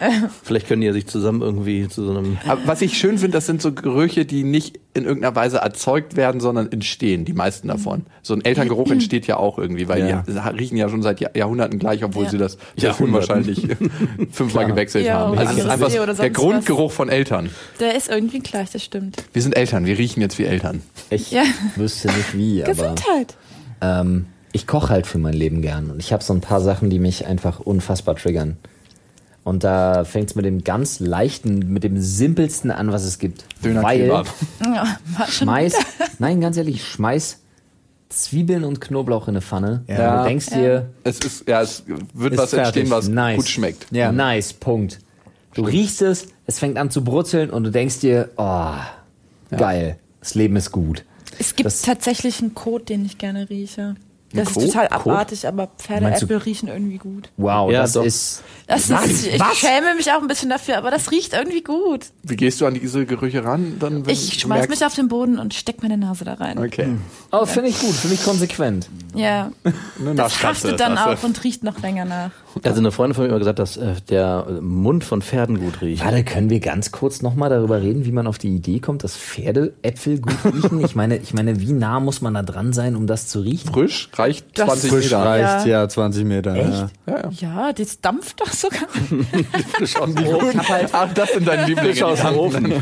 [0.42, 2.36] Vielleicht können die ja sich zusammen irgendwie zu so einem.
[2.48, 6.16] Aber was ich schön finde, das sind so Gerüche, die nicht in irgendeiner Weise erzeugt
[6.16, 8.04] werden, sondern entstehen, die meisten davon.
[8.20, 10.24] So ein Elterngeruch entsteht ja auch irgendwie, weil Ja.
[10.26, 12.30] die riechen ja schon seit Jahr- Jahrhunderten gleich, obwohl Ja.
[12.30, 12.82] sie das Parfüm
[13.14, 13.14] Jahrhunderten.
[13.14, 13.66] wahrscheinlich
[14.32, 15.38] fünfmal gewechselt Ja, haben.
[15.38, 17.50] Also es ist einfach der Grundgeruch von Eltern.
[17.78, 19.22] Der ist irgendwie gleich, das stimmt.
[19.32, 20.82] Wir sind Eltern, wir riechen jetzt wie Eltern.
[21.10, 21.44] Ich Ja.
[21.76, 23.36] wüsste nicht wie, aber Gesundheit.
[23.82, 26.88] Ähm, ich koche halt für mein Leben gern und ich habe so ein paar Sachen,
[26.88, 28.56] die mich einfach unfassbar triggern.
[29.44, 33.44] Und da fängt es mit dem ganz leichten, mit dem simpelsten an, was es gibt.
[33.64, 34.28] Döner Weil Kebab.
[34.64, 35.74] Ja, schmeiß,
[36.20, 37.40] nein, ganz ehrlich, schmeiß
[38.08, 39.82] Zwiebeln und Knoblauch in eine Pfanne.
[39.88, 40.12] Ja.
[40.12, 41.82] Und du denkst dir, Es ist, ja, es
[42.14, 42.90] wird Ist was entstehen, fertig.
[42.90, 43.36] was Nice.
[43.36, 43.86] gut schmeckt.
[43.90, 44.12] Ja.
[44.12, 45.00] nice, Punkt.
[45.54, 48.74] Du riechst es, es fängt an zu brutzeln und du denkst dir, oh,
[49.56, 51.04] geil, das Leben ist gut.
[51.38, 53.94] Es gibt Das- tatsächlich einen Kot, den ich gerne rieche.
[54.34, 57.28] Das ist total abartig, aber Pferdeäpfel riechen irgendwie gut.
[57.36, 58.02] Wow, Ja, das doch.
[58.02, 62.06] ist Das ist, ich schäme mich auch ein bisschen dafür, aber das riecht irgendwie gut.
[62.22, 63.76] Wie gehst du an diese Gerüche ran?
[63.78, 66.58] Dann, wenn Ich schmeiß mich auf den Boden und steck meine Nase da rein.
[66.58, 66.96] Okay.
[67.30, 68.88] Oh, finde ich gut, finde ich konsequent.
[69.14, 69.50] Ja,
[70.00, 72.30] Eine das haftet dann auch und riecht noch länger nach.
[72.64, 75.58] Also eine Freundin von mir hat immer gesagt, dass äh, der äh, Mund von Pferden
[75.60, 76.04] gut riecht.
[76.04, 79.16] Warte, können wir ganz kurz nochmal darüber reden, wie man auf die Idee kommt, dass
[79.16, 80.84] Pferdeäpfel gut riechen?
[80.84, 83.72] Ich meine, ich meine, wie nah muss man da dran sein, um das zu riechen?
[83.72, 85.24] Frisch reicht Das 20 frisch Meter.
[85.24, 86.54] Reicht ja 20 Meter.
[86.54, 86.86] Echt?
[87.06, 87.30] Ja.
[87.30, 88.88] Ja, das dampft doch sogar.
[89.82, 92.06] Ich hab halt Ach, das sind deine Lieblinge.
[92.06, 92.72] aus dem Ofen.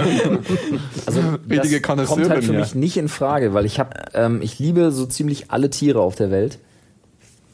[1.07, 2.61] Also Richtige das kommt halt für ja.
[2.61, 6.15] mich nicht in Frage, weil ich habe, ähm, ich liebe so ziemlich alle Tiere auf
[6.15, 6.59] der Welt,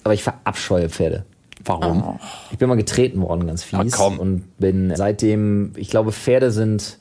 [0.04, 1.24] aber ich verabscheue Pferde.
[1.64, 2.18] Warum?
[2.52, 3.78] Ich bin mal getreten worden, ganz fies.
[3.78, 4.18] Ah, komm.
[4.18, 6.98] Und bin seitdem, ich glaube, Pferde sind,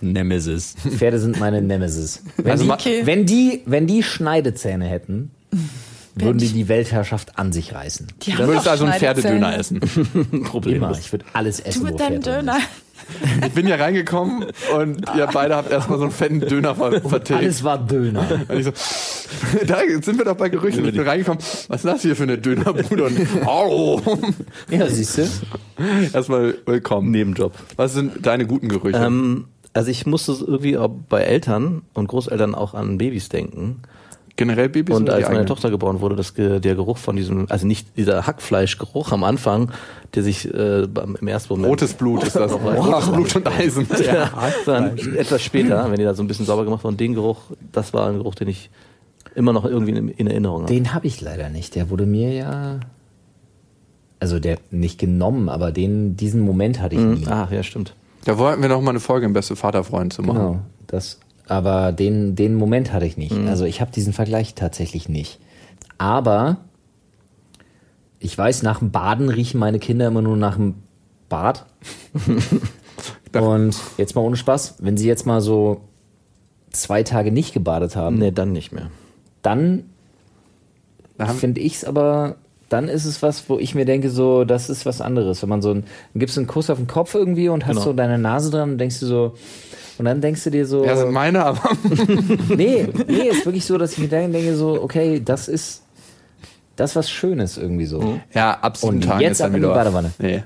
[0.00, 0.74] Nemesis.
[0.96, 2.22] Pferde sind meine Nemesis.
[2.36, 3.02] Wenn, Also die, Okay.
[3.04, 5.30] wenn die, wenn die Schneidezähne hätten,
[6.14, 8.06] würden die die Weltherrschaft an sich reißen.
[8.22, 8.94] Die Du würdest also einen.
[8.98, 9.80] Pferdedöner essen.
[10.32, 10.44] Immer.
[10.48, 10.98] Problemlos.
[10.98, 11.80] Ich würde alles essen.
[11.80, 12.58] Du mit deinem Döner.
[13.46, 17.42] Ich bin hier reingekommen und ihr beide habt erstmal so einen fetten Döner ver vertilgt.
[17.42, 18.26] Alles war Döner.
[18.48, 18.72] Und ich so,
[19.66, 20.84] da sind wir doch bei Gerüchen.
[20.84, 23.04] Ich bin reingekommen, was ist das hier für eine Dönerbude?
[23.04, 24.00] Und, au.
[24.70, 25.28] ja, siehst du?
[26.12, 27.10] Erstmal willkommen.
[27.10, 27.52] Nebenjob.
[27.76, 28.98] Was sind deine guten Gerüche?
[28.98, 33.82] Ähm, also ich musste so irgendwie auch bei Eltern und Großeltern auch an Babys denken.
[34.36, 35.46] Generell Babys Und als meine eigenen?
[35.46, 39.72] Tochter geboren wurde, das, der Geruch von diesem, also nicht dieser Hackfleischgeruch am Anfang,
[40.14, 42.52] der sich äh, im ersten Moment Rotes Blut ist das.
[42.62, 43.86] Rotes Blut und Eisen.
[44.04, 44.30] ja,
[45.16, 47.38] etwas später, wenn die da so ein bisschen sauber gemacht wurden, den Geruch,
[47.72, 48.70] das war ein Geruch, den ich
[49.34, 50.72] immer noch irgendwie in, in Erinnerung habe.
[50.72, 51.74] Den habe ich leider nicht.
[51.74, 52.80] Der wurde mir ja.
[54.18, 57.26] Also der nicht genommen, aber den, diesen Moment hatte ich nie.
[57.28, 57.94] Ach ja, stimmt.
[58.24, 60.38] Da wollten wir noch mal eine Folge im Beste Vaterfreund zu machen.
[60.38, 60.60] Genau.
[60.86, 63.36] Das, aber den, den Moment hatte ich nicht.
[63.36, 63.48] Mhm.
[63.48, 65.38] Also ich habe diesen Vergleich tatsächlich nicht.
[65.98, 66.58] Aber
[68.18, 70.74] ich weiß, nach dem Baden riechen meine Kinder immer nur nach dem
[71.28, 71.66] Bad.
[73.32, 75.82] Und jetzt mal ohne Spaß, wenn sie jetzt mal so
[76.70, 78.90] zwei Tage nicht gebadet haben, Nee, dann nicht mehr.
[79.42, 79.84] dann
[81.18, 82.36] Da finde ich es aber,
[82.68, 85.40] dann ist es was, wo ich mir denke, so, das ist was anderes.
[85.42, 87.74] Wenn man so ein, dann gibst du einen Kuss auf den Kopf irgendwie und hast
[87.74, 87.84] Genau.
[87.84, 89.34] so deine Nase dran und denkst du so,
[89.98, 91.70] und dann denkst du dir so, ja, sind meine, aber
[92.48, 95.82] nee, nee, ist wirklich so, dass ich mir dann denke so, okay, das ist,
[96.76, 98.20] das was Schönes irgendwie so.
[98.34, 99.66] ja, ab sieben Und jetzt ab in die.
[99.68, 100.12] Badewanne.
[100.18, 100.42] Nee.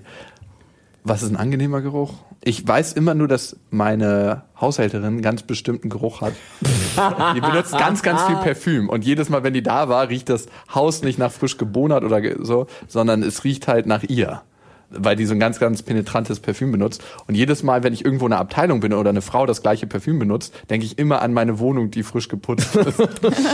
[1.03, 2.14] Was ist ein angenehmer Geruch?
[2.42, 6.34] Ich weiß immer nur, dass meine Haushälterin einen ganz bestimmten Geruch hat.
[7.34, 8.88] Die benutzt ganz, ganz viel Parfüm.
[8.88, 12.20] Und jedes Mal, wenn die da war, riecht das Haus nicht nach frisch gebonert oder
[12.44, 14.42] so, sondern es riecht halt nach ihr.
[14.90, 17.03] Weil die so ein ganz, ganz penetrantes Parfüm benutzt.
[17.26, 19.86] Und jedes Mal, wenn ich irgendwo in einer Abteilung bin oder eine Frau das gleiche
[19.86, 23.01] Parfüm benutzt, denke ich immer an meine Wohnung, die frisch geputzt ist.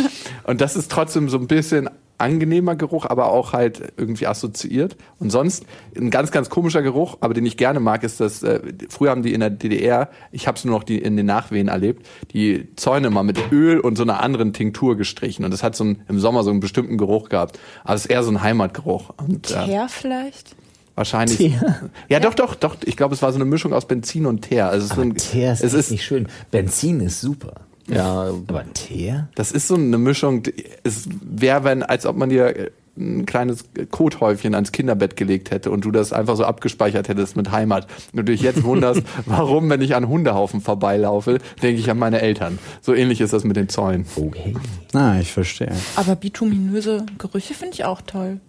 [0.44, 4.96] Und das ist trotzdem so ein bisschen angenehmer Geruch, aber auch halt irgendwie assoziiert.
[5.18, 5.64] Und sonst
[5.96, 9.22] ein ganz, ganz komischer Geruch, aber den ich gerne mag, ist, dass äh, früher haben
[9.22, 12.68] die in der DDR, ich habe es nur noch die, in den Nachwehen erlebt, die
[12.76, 15.44] Zäune mal mit Öl und so einer anderen Tinktur gestrichen.
[15.44, 17.58] Und das hat so ein, im Sommer so einen bestimmten Geruch gehabt.
[17.84, 19.10] Aber es ist eher so ein Heimatgeruch.
[19.16, 20.56] Und, äh, Teer vielleicht?
[20.96, 21.36] wahrscheinlich.
[21.36, 21.90] Teer?
[22.08, 22.76] Ja, doch, doch, doch.
[22.84, 24.68] Ich glaube, es war so eine Mischung aus Benzin und Teer.
[24.68, 26.26] Also es ist ein, Teer ist, es ist nicht schön.
[26.50, 27.65] Benzin ist super.
[27.88, 29.28] Ja, Aber Teer?
[29.34, 30.42] Das ist so eine Mischung.
[30.82, 35.84] Es wäre, wenn, als ob man dir ein kleines Kothäufchen ans Kinderbett gelegt hätte und
[35.84, 37.86] du das einfach so abgespeichert hättest mit Heimat.
[38.12, 42.20] Und du dich jetzt wunderst, warum, wenn ich an Hundehaufen vorbeilaufe, denke ich an meine
[42.22, 42.58] Eltern.
[42.80, 44.06] So ähnlich ist das mit den Zäunen.
[44.16, 44.54] Okay.
[44.92, 45.72] Na, ich verstehe.
[45.96, 48.40] Aber bituminöse Gerüche finde ich auch toll.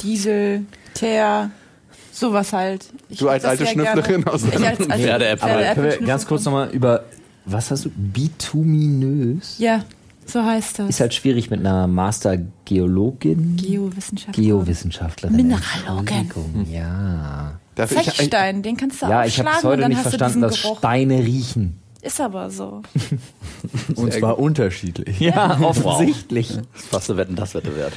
[0.00, 0.64] Diesel,
[0.94, 1.50] Teer,
[2.10, 2.86] sowas halt.
[3.10, 4.88] Ich Du als alte Schnüfflerin aus alte Pferdeäpfel.
[4.88, 6.06] Aber können wir Pferdeäpfelschnüfflerin.
[6.06, 7.04] ganz kurz nochmal über,
[7.52, 7.90] was hast du?
[7.94, 9.56] Bituminös?
[9.58, 9.84] Ja,
[10.26, 10.88] so heißt das.
[10.90, 13.56] Ist halt schwierig mit einer Master-Geologin.
[13.56, 14.42] Geowissenschaftler.
[14.42, 15.36] Geowissenschaftlerin.
[15.36, 16.16] Mineralogin.
[16.18, 17.58] Entschuldigung, Ja.
[17.74, 20.40] Darf ich- Zechstein, den kannst du Ja, ich habe und heute dann nicht hast verstanden,
[20.42, 20.78] du dass Geruch.
[20.78, 21.76] Steine riechen.
[22.02, 22.80] Ist aber so.
[23.96, 25.20] Und zwar unterschiedlich.
[25.20, 26.56] Ja, offensichtlich.
[26.72, 27.92] fast eine Wetten, das Wette wert.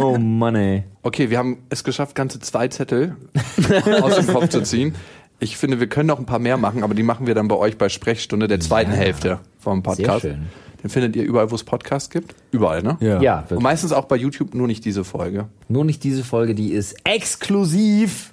[0.00, 0.84] oh Mann, ey.
[1.02, 3.16] Okay, wir haben es geschafft, ganze zwei Zettel
[4.00, 4.94] aus dem Kopf zu ziehen.
[5.40, 7.54] Ich finde, wir können noch ein paar mehr machen, aber die machen wir dann bei
[7.56, 10.22] euch bei Sprechstunde der zweiten Hälfte vom Podcast.
[10.22, 10.46] Sehr schön.
[10.82, 12.34] Den findet ihr überall, wo es Podcasts gibt.
[12.52, 12.96] Überall, ne?
[13.00, 13.20] Ja.
[13.20, 15.46] Ja, Und meistens auch bei YouTube, nur nicht diese Folge.
[15.68, 18.32] nur nicht diese Folge, die ist exklusiv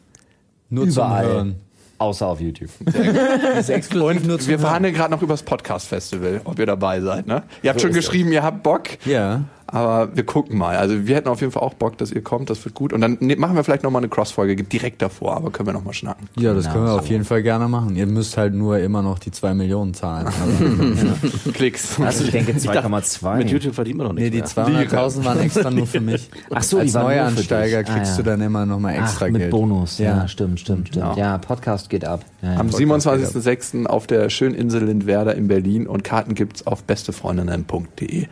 [0.70, 1.26] Nur zum überall.
[1.26, 1.56] Hören.
[1.98, 2.70] Außer auf YouTube.
[2.86, 7.26] Und wir verhandeln gerade noch über das Podcast-Festival, ob ihr dabei seid.
[7.26, 7.44] Ne?
[7.64, 9.46] Ihr habt So schon ist geschrieben, ihr habt Bock, Ja.
[9.68, 10.78] Aber wir gucken mal.
[10.78, 12.94] Also wir hätten auf jeden Fall auch Bock, dass ihr kommt, das wird gut.
[12.94, 15.94] Und dann ne, machen wir vielleicht nochmal eine Cross-Folge direkt davor, aber können wir nochmal
[15.94, 16.28] schnacken.
[16.38, 16.74] Ja, das Genau.
[16.76, 17.96] können wir auf jeden Fall gerne machen.
[17.96, 20.28] Ihr müsst halt nur immer noch die zwei Millionen zahlen.
[21.54, 22.00] Klicks.
[22.00, 23.38] Also ich denke 2,2.
[23.38, 24.88] Mit YouTube verdient man doch nee, nichts die mehr.
[24.90, 26.30] 200.000 waren extra nur für mich.
[26.54, 27.90] Ach so, die Als für Neuansteiger dich.
[27.92, 28.18] Ah, kriegst ja.
[28.18, 29.52] du dann immer nochmal extra Ach, mit Geld.
[29.52, 29.98] Bonus.
[29.98, 30.28] Ja, Ja.
[30.28, 31.18] stimmt, stimmt, stimmt.
[31.18, 32.24] Ja, Podcast geht ab.
[32.42, 32.60] Ja, ja.
[32.60, 33.86] Am 27.06.
[33.88, 38.28] auf der schönen Insel Lindwerder in Berlin und Karten gibt's auf bestefreundinnen.de.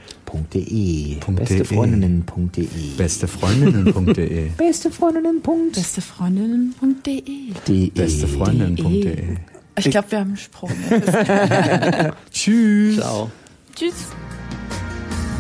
[0.52, 1.18] .de.
[1.24, 2.68] Punkt Bestefreundinnen.de.
[2.98, 4.50] Bestefreundinnen.de.
[4.58, 5.72] Bestefreundinnen.de.
[5.72, 7.90] Bestefreundinnen.de.
[7.92, 9.38] Bestefreundinnen.de.
[9.78, 10.70] Ich glaube, wir haben einen Sprung.
[12.32, 12.98] Tschüss.
[12.98, 13.32] Ciao.
[13.74, 13.94] Tschüss.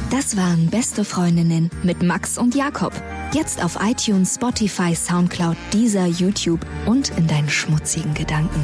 [0.09, 2.93] Das waren Beste Freundinnen mit Max und Jakob.
[3.33, 8.61] Jetzt auf iTunes, Spotify, Soundcloud, dieser YouTube und in deinen schmutzigen Gedanken.